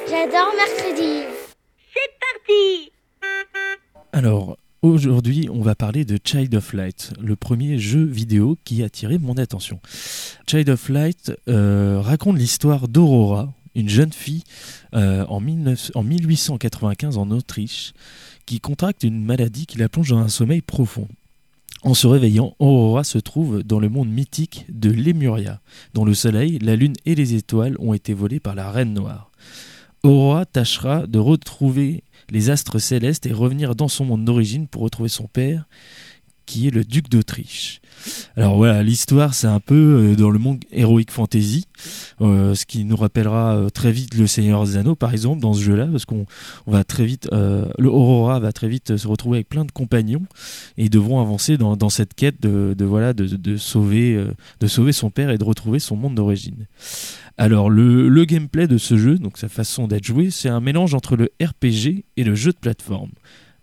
J'adore 0.08 0.54
mercredi. 0.56 1.24
Alors, 4.14 4.58
aujourd'hui, 4.82 5.50
on 5.52 5.62
va 5.62 5.76
parler 5.76 6.06
de 6.06 6.20
Child 6.24 6.56
of 6.56 6.74
Light, 6.74 7.14
le 7.22 7.36
premier 7.36 7.80
jeu 7.80 8.04
vidéo 8.04 8.58
qui 8.64 8.84
a 8.84 8.86
attiré 8.86 9.18
mon 9.18 9.38
attention. 9.38 9.80
Child 10.48 10.70
of 10.70 10.90
Light 10.90 11.32
euh, 11.48 12.00
raconte 12.02 12.38
l'histoire 12.38 12.88
d'Aurora, 12.88 13.54
une 13.76 13.90
jeune 13.90 14.14
fille 14.14 14.44
euh, 14.96 15.26
en, 15.28 15.42
19 15.42 15.92
en 15.96 16.04
1895 16.04 17.18
en 17.18 17.32
Autriche, 17.32 17.94
qui 18.46 18.60
contracte 18.60 19.04
une 19.04 19.24
maladie 19.24 19.66
qui 19.66 19.78
la 19.78 19.90
plonge 19.90 20.10
dans 20.10 20.20
un 20.20 20.30
sommeil 20.30 20.62
profond. 20.62 21.08
En 21.84 21.94
se 21.94 22.08
réveillant, 22.08 22.56
Aurora 22.60 23.04
se 23.04 23.20
trouve 23.20 23.62
dans 23.64 23.80
le 23.80 23.90
monde 23.90 24.10
mythique 24.10 24.66
de 24.70 24.90
Lemuria, 24.90 25.62
dont 25.94 26.06
le 26.06 26.16
soleil, 26.16 26.58
la 26.60 26.76
lune 26.76 26.96
et 27.06 27.14
les 27.14 27.36
étoiles 27.36 27.76
ont 27.80 27.94
été 27.94 28.14
volés 28.14 28.40
par 28.40 28.56
la 28.56 28.72
Reine 28.72 28.94
Noire. 28.94 29.27
Aurora 30.08 30.46
tâchera 30.46 31.06
de 31.06 31.20
retrouver 31.20 32.06
les 32.30 32.50
astres 32.50 32.80
célestes 32.80 33.26
et 33.26 33.34
revenir 33.34 33.76
dans 33.76 33.90
son 33.90 34.06
monde 34.06 34.24
d'origine 34.24 34.66
pour 34.66 34.84
retrouver 34.84 35.10
son 35.10 35.28
père, 35.28 35.66
qui 36.48 36.68
est 36.68 36.72
le 36.72 36.84
duc 36.84 37.10
d'Autriche. 37.10 37.82
Alors 38.36 38.56
voilà, 38.56 38.84
l'histoire 38.84 39.34
c'est 39.34 39.48
un 39.48 39.60
peu 39.60 39.76
euh, 39.76 40.16
dans 40.16 40.30
le 40.30 40.40
monde 40.40 40.64
héroïque 40.72 41.12
fantasy, 41.12 41.66
euh, 42.22 42.56
ce 42.56 42.66
qui 42.66 42.86
nous 42.86 42.96
rappellera 42.96 43.56
euh, 43.56 43.70
très 43.70 43.92
vite 43.92 44.16
le 44.16 44.28
Seigneur 44.28 44.64
des 44.66 44.78
Anneaux 44.78 44.96
par 44.96 45.12
exemple 45.12 45.42
dans 45.42 45.54
ce 45.54 45.62
jeu-là, 45.62 45.88
parce 45.88 46.06
qu'on 46.06 46.26
on 46.68 46.72
va 46.72 46.84
très 46.84 47.06
vite, 47.06 47.30
le 47.32 47.90
Aurora 47.90 48.40
va 48.40 48.52
très 48.52 48.68
vite 48.68 48.98
se 48.98 49.08
retrouver 49.08 49.38
avec 49.38 49.50
plein 49.50 49.66
de 49.66 49.72
compagnons 49.72 50.26
et 50.78 50.86
ils 50.86 50.90
devront 50.90 51.20
avancer 51.20 51.58
dans, 51.58 51.90
cette 51.90 52.14
quête 52.14 52.42
de, 52.42 52.76
voilà 52.86 53.14
de, 53.14 53.58
sauver 53.58 54.26
de 54.60 54.68
sauver 54.68 54.94
son 54.94 55.10
père 55.10 55.30
et 55.30 55.38
de 55.38 55.44
retrouver 55.44 55.80
son 55.80 55.96
monde 55.96 56.16
d'origine. 56.16 56.66
Alors 57.38 57.70
le, 57.70 58.08
le 58.08 58.26
gameplay 58.26 58.68
de 58.68 58.78
ce 58.78 58.98
jeu, 58.98 59.18
donc 59.18 59.38
sa 59.38 59.50
façon 59.50 59.88
d'être 59.88 60.06
joué, 60.06 60.30
c'est 60.32 60.50
un 60.50 60.62
mélange 60.62 60.94
entre 60.94 61.16
le 61.16 61.32
RPG 61.42 62.06
et 62.16 62.24
le 62.24 62.36
jeu 62.36 62.52
de 62.52 62.58
plateforme. 62.58 63.12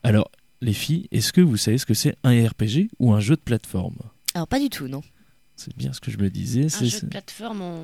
Alors 0.02 0.30
les 0.64 0.72
filles, 0.72 1.06
est-ce 1.12 1.32
que 1.32 1.40
vous 1.40 1.56
savez 1.56 1.78
ce 1.78 1.86
que 1.86 1.94
c'est 1.94 2.16
un 2.24 2.46
RPG 2.46 2.88
ou 2.98 3.12
un 3.12 3.20
jeu 3.20 3.36
de 3.36 3.40
plateforme? 3.40 3.98
Alors 4.34 4.48
pas 4.48 4.58
du 4.58 4.70
tout, 4.70 4.88
non. 4.88 5.02
C'est 5.56 5.76
bien 5.76 5.92
ce 5.92 6.00
que 6.00 6.10
je 6.10 6.18
me 6.18 6.30
disais. 6.30 6.64
Un 6.64 6.68
c'est- 6.68 6.86
jeu 6.86 7.00
de 7.02 7.06
plateforme, 7.06 7.60
on, 7.62 7.80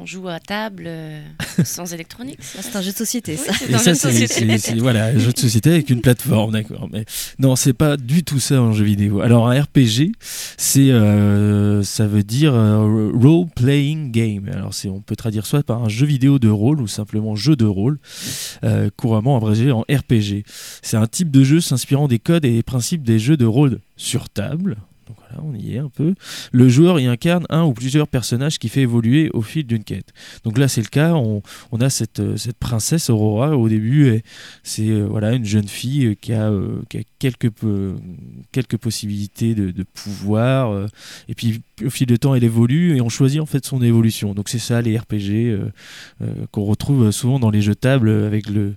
on 0.00 0.04
joue 0.04 0.28
à 0.28 0.38
table 0.38 0.84
euh, 0.86 1.22
sans 1.64 1.92
électronique. 1.94 2.38
C'est 2.42 2.76
un 2.76 2.82
jeu 2.82 2.92
de 2.92 2.96
société, 2.96 3.36
ça. 3.38 3.52
Oui, 3.52 3.56
c'est 3.58 3.70
Et 3.70 3.74
un 3.74 3.78
ça, 3.78 3.84
jeu 3.84 3.92
de 3.92 3.96
c'est 3.96 4.26
société. 4.26 4.58
c'est- 4.58 4.70
c'est- 4.72 4.78
voilà, 4.78 5.06
un 5.06 5.18
jeu 5.18 5.32
de 5.32 5.38
société 5.38 5.70
avec 5.70 5.88
une 5.88 6.02
plateforme, 6.02 6.52
d'accord. 6.52 6.88
Mais 6.92 7.06
non, 7.38 7.56
c'est 7.56 7.72
pas 7.72 7.96
du 7.96 8.22
tout 8.22 8.38
ça 8.38 8.60
en 8.60 8.72
jeu 8.74 8.84
vidéo. 8.84 9.20
Alors 9.22 9.48
un 9.48 9.58
RPG, 9.62 10.12
c'est 10.58 10.90
euh, 10.90 11.82
ça 11.82 12.06
veut 12.06 12.22
dire 12.22 12.52
euh, 12.54 13.10
role 13.14 13.46
playing 13.56 14.12
game. 14.12 14.48
Alors 14.52 14.74
c'est 14.74 14.88
on 14.90 15.00
peut 15.00 15.16
traduire 15.16 15.46
soit 15.46 15.62
par 15.62 15.82
un 15.84 15.88
jeu 15.88 16.04
vidéo 16.06 16.38
de 16.38 16.48
rôle 16.50 16.82
ou 16.82 16.86
simplement 16.86 17.34
jeu 17.34 17.56
de 17.56 17.64
rôle, 17.64 17.98
euh, 18.62 18.90
couramment 18.96 19.38
abrégé 19.38 19.72
en 19.72 19.80
RPG. 19.90 20.44
C'est 20.82 20.98
un 20.98 21.06
type 21.06 21.30
de 21.30 21.44
jeu 21.44 21.60
s'inspirant 21.62 22.08
des 22.08 22.18
codes 22.18 22.44
et 22.44 22.50
des 22.52 22.62
principes 22.62 23.02
des 23.02 23.18
jeux 23.18 23.38
de 23.38 23.46
rôle 23.46 23.80
sur 23.96 24.28
table. 24.28 24.76
On 25.42 25.54
y 25.54 25.74
est 25.74 25.78
un 25.78 25.88
peu. 25.88 26.14
Le 26.52 26.68
joueur 26.68 27.00
y 27.00 27.06
incarne 27.06 27.46
un 27.50 27.64
ou 27.64 27.72
plusieurs 27.72 28.08
personnages 28.08 28.58
qui 28.58 28.68
fait 28.68 28.82
évoluer 28.82 29.30
au 29.32 29.42
fil 29.42 29.66
d'une 29.66 29.84
quête. 29.84 30.12
Donc 30.44 30.58
là, 30.58 30.68
c'est 30.68 30.80
le 30.80 30.88
cas. 30.88 31.14
On, 31.14 31.42
a 31.80 31.90
cette, 31.90 32.20
euh, 32.20 32.36
cette 32.36 32.58
princesse 32.58 33.10
Aurora 33.10 33.56
au 33.56 33.68
début. 33.68 34.22
C'est 34.62 34.88
euh, 34.88 35.04
voilà 35.04 35.32
une 35.32 35.44
jeune 35.44 35.68
fille 35.68 36.06
euh, 36.06 36.14
qui 36.14 36.32
a, 36.32 36.52
quelques, 37.18 38.78
possibilités 38.78 39.54
de, 39.54 39.82
pouvoir. 39.82 40.88
et 41.28 41.34
puis 41.34 41.62
au 41.84 41.90
fil 41.90 42.06
du 42.06 42.18
temps, 42.18 42.34
elle 42.34 42.44
évolue 42.44 42.96
et 42.96 43.00
on 43.00 43.08
choisit 43.08 43.40
en 43.40 43.46
fait 43.46 43.64
son 43.64 43.82
évolution. 43.82 44.34
Donc 44.34 44.48
c'est 44.48 44.58
ça 44.58 44.82
les 44.82 44.98
RPG 44.98 45.70
qu'on 46.50 46.64
retrouve 46.64 47.10
souvent 47.10 47.38
dans 47.38 47.50
les 47.50 47.62
jeux 47.62 47.74
de 47.74 47.78
table 47.78 48.08
avec 48.08 48.48
le, 48.48 48.74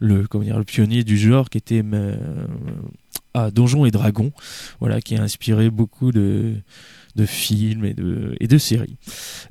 le 0.00 0.26
pionnier 0.64 1.04
du 1.04 1.16
genre 1.16 1.48
qui 1.48 1.58
était 1.58 1.82
Donjons 3.52 3.84
et 3.84 3.90
Dragons, 3.90 4.32
voilà, 4.80 5.00
qui 5.00 5.16
a 5.16 5.22
inspiré 5.22 5.70
beaucoup 5.70 6.12
de, 6.12 6.54
films 7.26 7.84
et 7.84 7.94
de, 7.94 8.34
et 8.40 8.46
de 8.46 8.58
séries. 8.58 8.96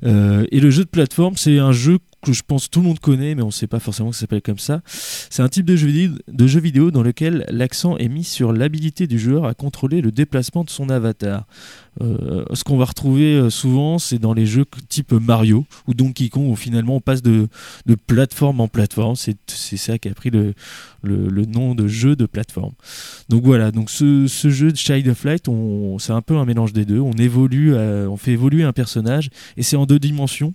Euh, 0.04 0.46
et 0.50 0.60
le 0.60 0.70
jeu 0.70 0.84
de 0.84 0.88
plateforme, 0.88 1.36
c'est 1.36 1.58
un 1.58 1.72
jeu 1.72 1.98
que 2.24 2.32
je 2.32 2.42
pense 2.46 2.70
tout 2.70 2.80
le 2.80 2.86
monde 2.86 2.98
connaît, 2.98 3.34
mais 3.34 3.42
on 3.42 3.46
ne 3.46 3.52
sait 3.52 3.66
pas 3.66 3.80
forcément 3.80 4.10
que 4.10 4.16
ça 4.16 4.22
s'appelle 4.22 4.42
comme 4.42 4.58
ça. 4.58 4.80
C'est 4.86 5.42
un 5.42 5.48
type 5.48 5.66
de 5.66 5.76
jeu, 5.76 5.86
vidéo, 5.86 6.16
de 6.28 6.46
jeu 6.46 6.60
vidéo 6.60 6.90
dans 6.90 7.02
lequel 7.02 7.44
l'accent 7.48 7.96
est 7.98 8.08
mis 8.08 8.24
sur 8.24 8.52
l'habilité 8.52 9.06
du 9.06 9.18
joueur 9.18 9.44
à 9.44 9.54
contrôler 9.54 10.00
le 10.00 10.10
déplacement 10.10 10.64
de 10.64 10.70
son 10.70 10.88
avatar. 10.90 11.46
Euh, 12.00 12.44
ce 12.52 12.64
qu'on 12.64 12.76
va 12.76 12.86
retrouver 12.86 13.36
euh, 13.36 13.50
souvent, 13.50 13.98
c'est 13.98 14.18
dans 14.18 14.34
les 14.34 14.46
jeux 14.46 14.64
type 14.88 15.12
Mario 15.12 15.64
ou 15.86 15.94
Donkey 15.94 16.28
Kong, 16.28 16.50
où 16.50 16.56
finalement 16.56 16.96
on 16.96 17.00
passe 17.00 17.22
de, 17.22 17.48
plateforme 18.06 18.60
en 18.60 18.68
plateforme. 18.68 19.14
C'est 19.16 19.36
ça 19.76 19.98
qui 19.98 20.08
a 20.08 20.14
pris 20.14 20.30
le, 20.30 20.54
le, 21.02 21.44
nom 21.44 21.74
de 21.74 21.86
jeu 21.86 22.16
de 22.16 22.26
plateforme. 22.26 22.72
Donc 23.28 23.44
voilà, 23.44 23.70
donc 23.70 23.90
ce, 23.90 24.26
jeu 24.26 24.72
de 24.72 24.76
Child 24.76 25.08
of 25.08 25.24
Light, 25.24 25.48
c'est 25.98 26.12
un 26.12 26.22
peu 26.22 26.36
un 26.36 26.44
mélange 26.44 26.72
des 26.72 26.84
deux. 26.84 27.00
On 27.00 27.12
évolue, 27.12 27.74
euh, 27.74 28.08
on 28.08 28.16
fait 28.16 28.32
évoluer 28.32 28.64
un 28.64 28.72
personnage 28.72 29.30
et 29.56 29.62
c'est 29.62 29.76
en 29.76 29.86
deux 29.86 29.98
dimensions. 29.98 30.54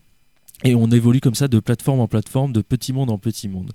Et 0.66 0.76
on 0.76 0.88
évolue 0.88 1.22
comme 1.22 1.36
ça 1.36 1.48
de 1.48 1.60
plateforme 1.60 2.02
en 2.02 2.08
plateforme, 2.08 2.52
de 2.52 2.62
petit 2.62 2.92
monde 2.92 3.10
en 3.12 3.18
petit 3.18 3.48
monde. 3.48 3.72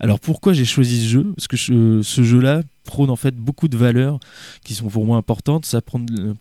Alors 0.00 0.18
pourquoi 0.18 0.52
j'ai 0.52 0.64
choisi 0.64 1.04
ce 1.04 1.08
jeu? 1.08 1.32
Parce 1.36 1.46
que 1.46 1.56
ce 1.56 2.22
jeu-là 2.22 2.62
prône 2.86 3.10
en 3.10 3.16
fait 3.16 3.36
beaucoup 3.36 3.68
de 3.68 3.76
valeurs 3.76 4.18
qui 4.64 4.74
sont 4.74 4.88
pour 4.88 5.04
moi 5.04 5.18
importantes. 5.18 5.66
Ça 5.66 5.80
prend 5.82 6.00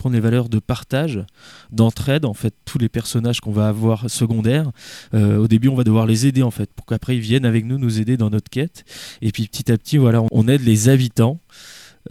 les 0.09 0.19
valeurs 0.19 0.49
de 0.49 0.59
partage, 0.59 1.23
d'entraide. 1.71 2.25
En 2.25 2.33
fait, 2.33 2.53
tous 2.65 2.77
les 2.77 2.89
personnages 2.89 3.41
qu'on 3.41 3.51
va 3.51 3.67
avoir 3.67 4.09
secondaires, 4.09 4.71
euh, 5.13 5.37
au 5.37 5.47
début, 5.47 5.67
on 5.67 5.75
va 5.75 5.83
devoir 5.83 6.05
les 6.07 6.25
aider 6.25 6.41
en 6.41 6.51
fait, 6.51 6.71
pour 6.73 6.85
qu'après 6.85 7.17
ils 7.17 7.21
viennent 7.21 7.45
avec 7.45 7.65
nous 7.65 7.77
nous 7.77 7.99
aider 7.99 8.17
dans 8.17 8.29
notre 8.29 8.49
quête. 8.49 8.85
Et 9.21 9.31
puis 9.31 9.47
petit 9.47 9.71
à 9.71 9.77
petit, 9.77 9.97
voilà, 9.97 10.23
on 10.31 10.47
aide 10.47 10.63
les 10.63 10.89
habitants. 10.89 11.39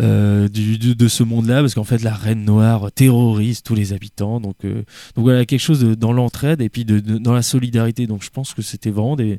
Euh, 0.02 0.48
du, 0.48 0.76
de 0.78 1.08
ce 1.08 1.22
monde-là 1.22 1.60
parce 1.60 1.74
qu'en 1.74 1.84
fait 1.84 2.02
la 2.02 2.14
reine 2.14 2.44
noire 2.44 2.90
terrorise 2.92 3.62
tous 3.62 3.74
les 3.74 3.92
habitants. 3.92 4.40
Donc 4.40 4.56
euh, 4.64 4.82
donc 5.14 5.24
voilà 5.24 5.44
quelque 5.46 5.60
chose 5.60 5.80
de- 5.80 5.94
dans 5.94 6.12
l'entraide 6.12 6.60
et 6.60 6.68
puis 6.68 6.84
de, 6.84 6.98
de- 7.00 7.18
dans 7.18 7.32
la 7.32 7.42
solidarité. 7.42 8.06
Donc 8.06 8.22
je 8.24 8.30
pense 8.30 8.54
que 8.54 8.62
c'était 8.62 8.90
vraiment 8.90 9.16
des 9.16 9.38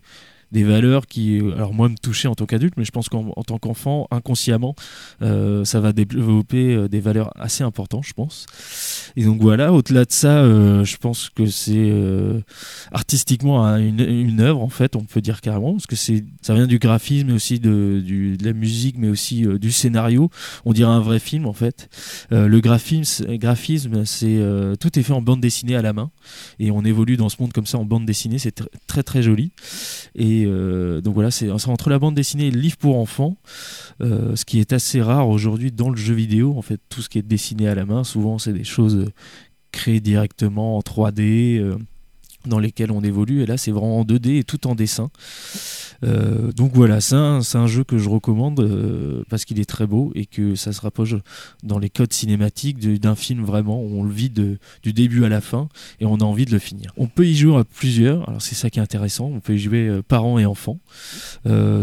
des 0.51 0.63
valeurs 0.63 1.07
qui, 1.07 1.39
alors 1.55 1.73
moi, 1.73 1.89
me 1.89 1.95
touchaient 1.95 2.27
en 2.27 2.35
tant 2.35 2.45
qu'adulte, 2.45 2.75
mais 2.77 2.85
je 2.85 2.91
pense 2.91 3.09
qu'en 3.09 3.33
en 3.35 3.43
tant 3.43 3.57
qu'enfant, 3.57 4.07
inconsciemment, 4.11 4.75
euh, 5.21 5.65
ça 5.65 5.79
va 5.79 5.91
développer 5.93 6.73
euh, 6.75 6.87
des 6.87 6.99
valeurs 6.99 7.31
assez 7.35 7.63
importantes, 7.63 8.05
je 8.05 8.13
pense. 8.13 8.45
Et 9.15 9.23
donc 9.25 9.41
voilà, 9.41 9.73
au-delà 9.73 10.05
de 10.05 10.11
ça, 10.11 10.39
euh, 10.39 10.83
je 10.83 10.97
pense 10.97 11.29
que 11.29 11.45
c'est 11.45 11.91
artistiquement 12.91 13.65
un- 13.65 13.79
une, 13.79 13.99
une 13.99 14.39
œuvre, 14.41 14.61
en 14.61 14.69
fait, 14.69 14.95
on 14.95 15.03
peut 15.03 15.21
dire 15.21 15.41
carrément, 15.41 15.73
parce 15.73 15.87
que 15.87 15.95
ça 15.95 16.53
vient 16.53 16.67
du 16.67 16.79
graphisme, 16.79 17.27
mais 17.27 17.33
aussi 17.33 17.59
de, 17.59 18.03
la 18.41 18.53
musique, 18.53 18.97
mais 18.97 19.09
aussi 19.09 19.45
du 19.59 19.71
scénario. 19.71 20.29
On 20.65 20.73
dirait 20.73 20.91
un 20.91 20.99
vrai 20.99 21.19
film, 21.19 21.45
en 21.45 21.53
fait. 21.53 21.89
Le 22.31 22.59
graphisme, 22.59 23.35
graphisme 23.37 24.05
c'est 24.05 24.39
tout 24.79 24.99
est 24.99 25.03
fait 25.03 25.13
en 25.13 25.21
bande 25.21 25.41
dessinée 25.41 25.75
à 25.75 25.81
la 25.81 25.93
main, 25.93 26.11
et 26.59 26.71
on 26.71 26.83
évolue 26.83 27.17
dans 27.17 27.29
ce 27.29 27.37
monde 27.39 27.53
comme 27.53 27.65
ça 27.65 27.77
en 27.77 27.85
bande 27.85 28.05
dessinée, 28.05 28.37
c'est 28.39 28.59
tr- 28.59 28.67
très 28.87 29.03
très 29.03 29.21
joli. 29.21 29.51
Et 30.15 30.34
euh, 30.45 31.01
donc 31.01 31.13
voilà, 31.13 31.31
c'est 31.31 31.49
entre 31.49 31.89
la 31.89 31.99
bande 31.99 32.15
dessinée 32.15 32.47
et 32.47 32.51
le 32.51 32.59
livre 32.59 32.77
pour 32.77 32.97
enfants, 32.97 33.37
euh, 34.01 34.35
ce 34.35 34.45
qui 34.45 34.59
est 34.59 34.73
assez 34.73 35.01
rare 35.01 35.29
aujourd'hui 35.29 35.71
dans 35.71 35.89
le 35.89 35.95
jeu 35.95 36.13
vidéo. 36.13 36.55
En 36.57 36.61
fait, 36.61 36.79
tout 36.89 37.01
ce 37.01 37.09
qui 37.09 37.19
est 37.19 37.23
dessiné 37.23 37.67
à 37.67 37.75
la 37.75 37.85
main, 37.85 38.03
souvent 38.03 38.37
c'est 38.37 38.53
des 38.53 38.63
choses 38.63 39.05
créées 39.71 39.99
directement 39.99 40.77
en 40.77 40.81
3D. 40.81 41.59
euh, 41.59 41.77
dans 42.47 42.59
lesquelles 42.59 42.91
on 42.91 43.01
évolue 43.01 43.41
et 43.41 43.45
là 43.45 43.57
c'est 43.57 43.71
vraiment 43.71 43.99
en 43.99 44.03
2D 44.03 44.39
et 44.39 44.43
tout 44.43 44.67
en 44.67 44.75
dessin. 44.75 45.09
Euh, 46.03 46.51
donc 46.51 46.71
voilà 46.73 46.99
c'est 47.01 47.15
un, 47.15 47.39
un 47.53 47.67
jeu 47.67 47.83
que 47.83 47.97
je 47.97 48.09
recommande 48.09 48.59
euh, 48.59 49.23
parce 49.29 49.45
qu'il 49.45 49.59
est 49.59 49.69
très 49.69 49.87
beau 49.87 50.11
et 50.13 50.25
que 50.25 50.55
ça 50.55 50.73
se 50.73 50.81
rapproche 50.81 51.15
dans 51.63 51.79
les 51.79 51.89
codes 51.89 52.11
cinématiques 52.11 52.79
d'un 52.99 53.15
film 53.15 53.43
vraiment 53.43 53.81
où 53.81 53.99
on 53.99 54.03
le 54.03 54.11
vit 54.11 54.29
de, 54.29 54.57
du 54.83 54.93
début 54.93 55.23
à 55.23 55.29
la 55.29 55.41
fin 55.41 55.69
et 55.99 56.05
on 56.05 56.17
a 56.17 56.23
envie 56.23 56.45
de 56.45 56.51
le 56.51 56.59
finir. 56.59 56.91
On 56.97 57.07
peut 57.07 57.25
y 57.25 57.35
jouer 57.35 57.57
à 57.57 57.63
plusieurs 57.63 58.27
alors 58.27 58.41
c'est 58.41 58.55
ça 58.55 58.69
qui 58.69 58.79
est 58.79 58.83
intéressant 58.83 59.25
on 59.25 59.39
peut 59.39 59.53
y 59.53 59.59
jouer 59.59 59.87
euh, 59.87 60.01
parents 60.01 60.39
et 60.39 60.45
enfants. 60.45 60.79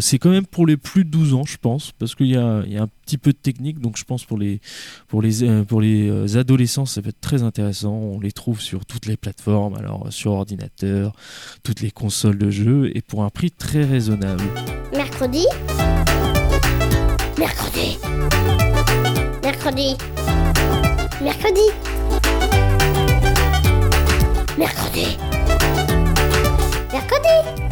C'est 0.00 0.18
quand 0.18 0.30
même 0.30 0.46
pour 0.46 0.66
les 0.66 0.76
plus 0.76 1.04
de 1.04 1.10
12 1.10 1.34
ans, 1.34 1.44
je 1.44 1.56
pense, 1.56 1.92
parce 1.92 2.14
qu'il 2.14 2.26
y 2.26 2.32
y 2.32 2.36
a 2.36 2.82
un 2.82 2.88
petit 3.12 3.18
peu 3.18 3.32
de 3.32 3.38
technique, 3.38 3.78
donc 3.78 3.98
je 3.98 4.04
pense 4.04 4.24
pour 4.24 4.38
les, 4.38 4.60
pour 5.08 5.20
les, 5.20 5.44
euh, 5.44 5.64
pour 5.64 5.82
les 5.82 6.08
euh, 6.08 6.38
adolescents, 6.38 6.86
ça 6.86 7.02
peut 7.02 7.10
être 7.10 7.20
très 7.20 7.42
intéressant. 7.42 7.92
On 7.92 8.20
les 8.20 8.32
trouve 8.32 8.60
sur 8.60 8.86
toutes 8.86 9.04
les 9.04 9.18
plateformes, 9.18 9.74
alors 9.74 10.06
euh, 10.06 10.10
sur 10.10 10.32
ordinateur, 10.32 11.14
toutes 11.62 11.82
les 11.82 11.90
consoles 11.90 12.38
de 12.38 12.50
jeux, 12.50 12.90
et 12.96 13.02
pour 13.02 13.22
un 13.22 13.28
prix 13.28 13.50
très 13.50 13.84
raisonnable. 13.84 14.42
Mercredi. 14.94 15.46
Mercredi. 17.38 17.98
Mercredi. 19.42 19.96
Mercredi. 21.22 21.68
Mercredi. 24.56 25.18
Mercredi 26.92 27.71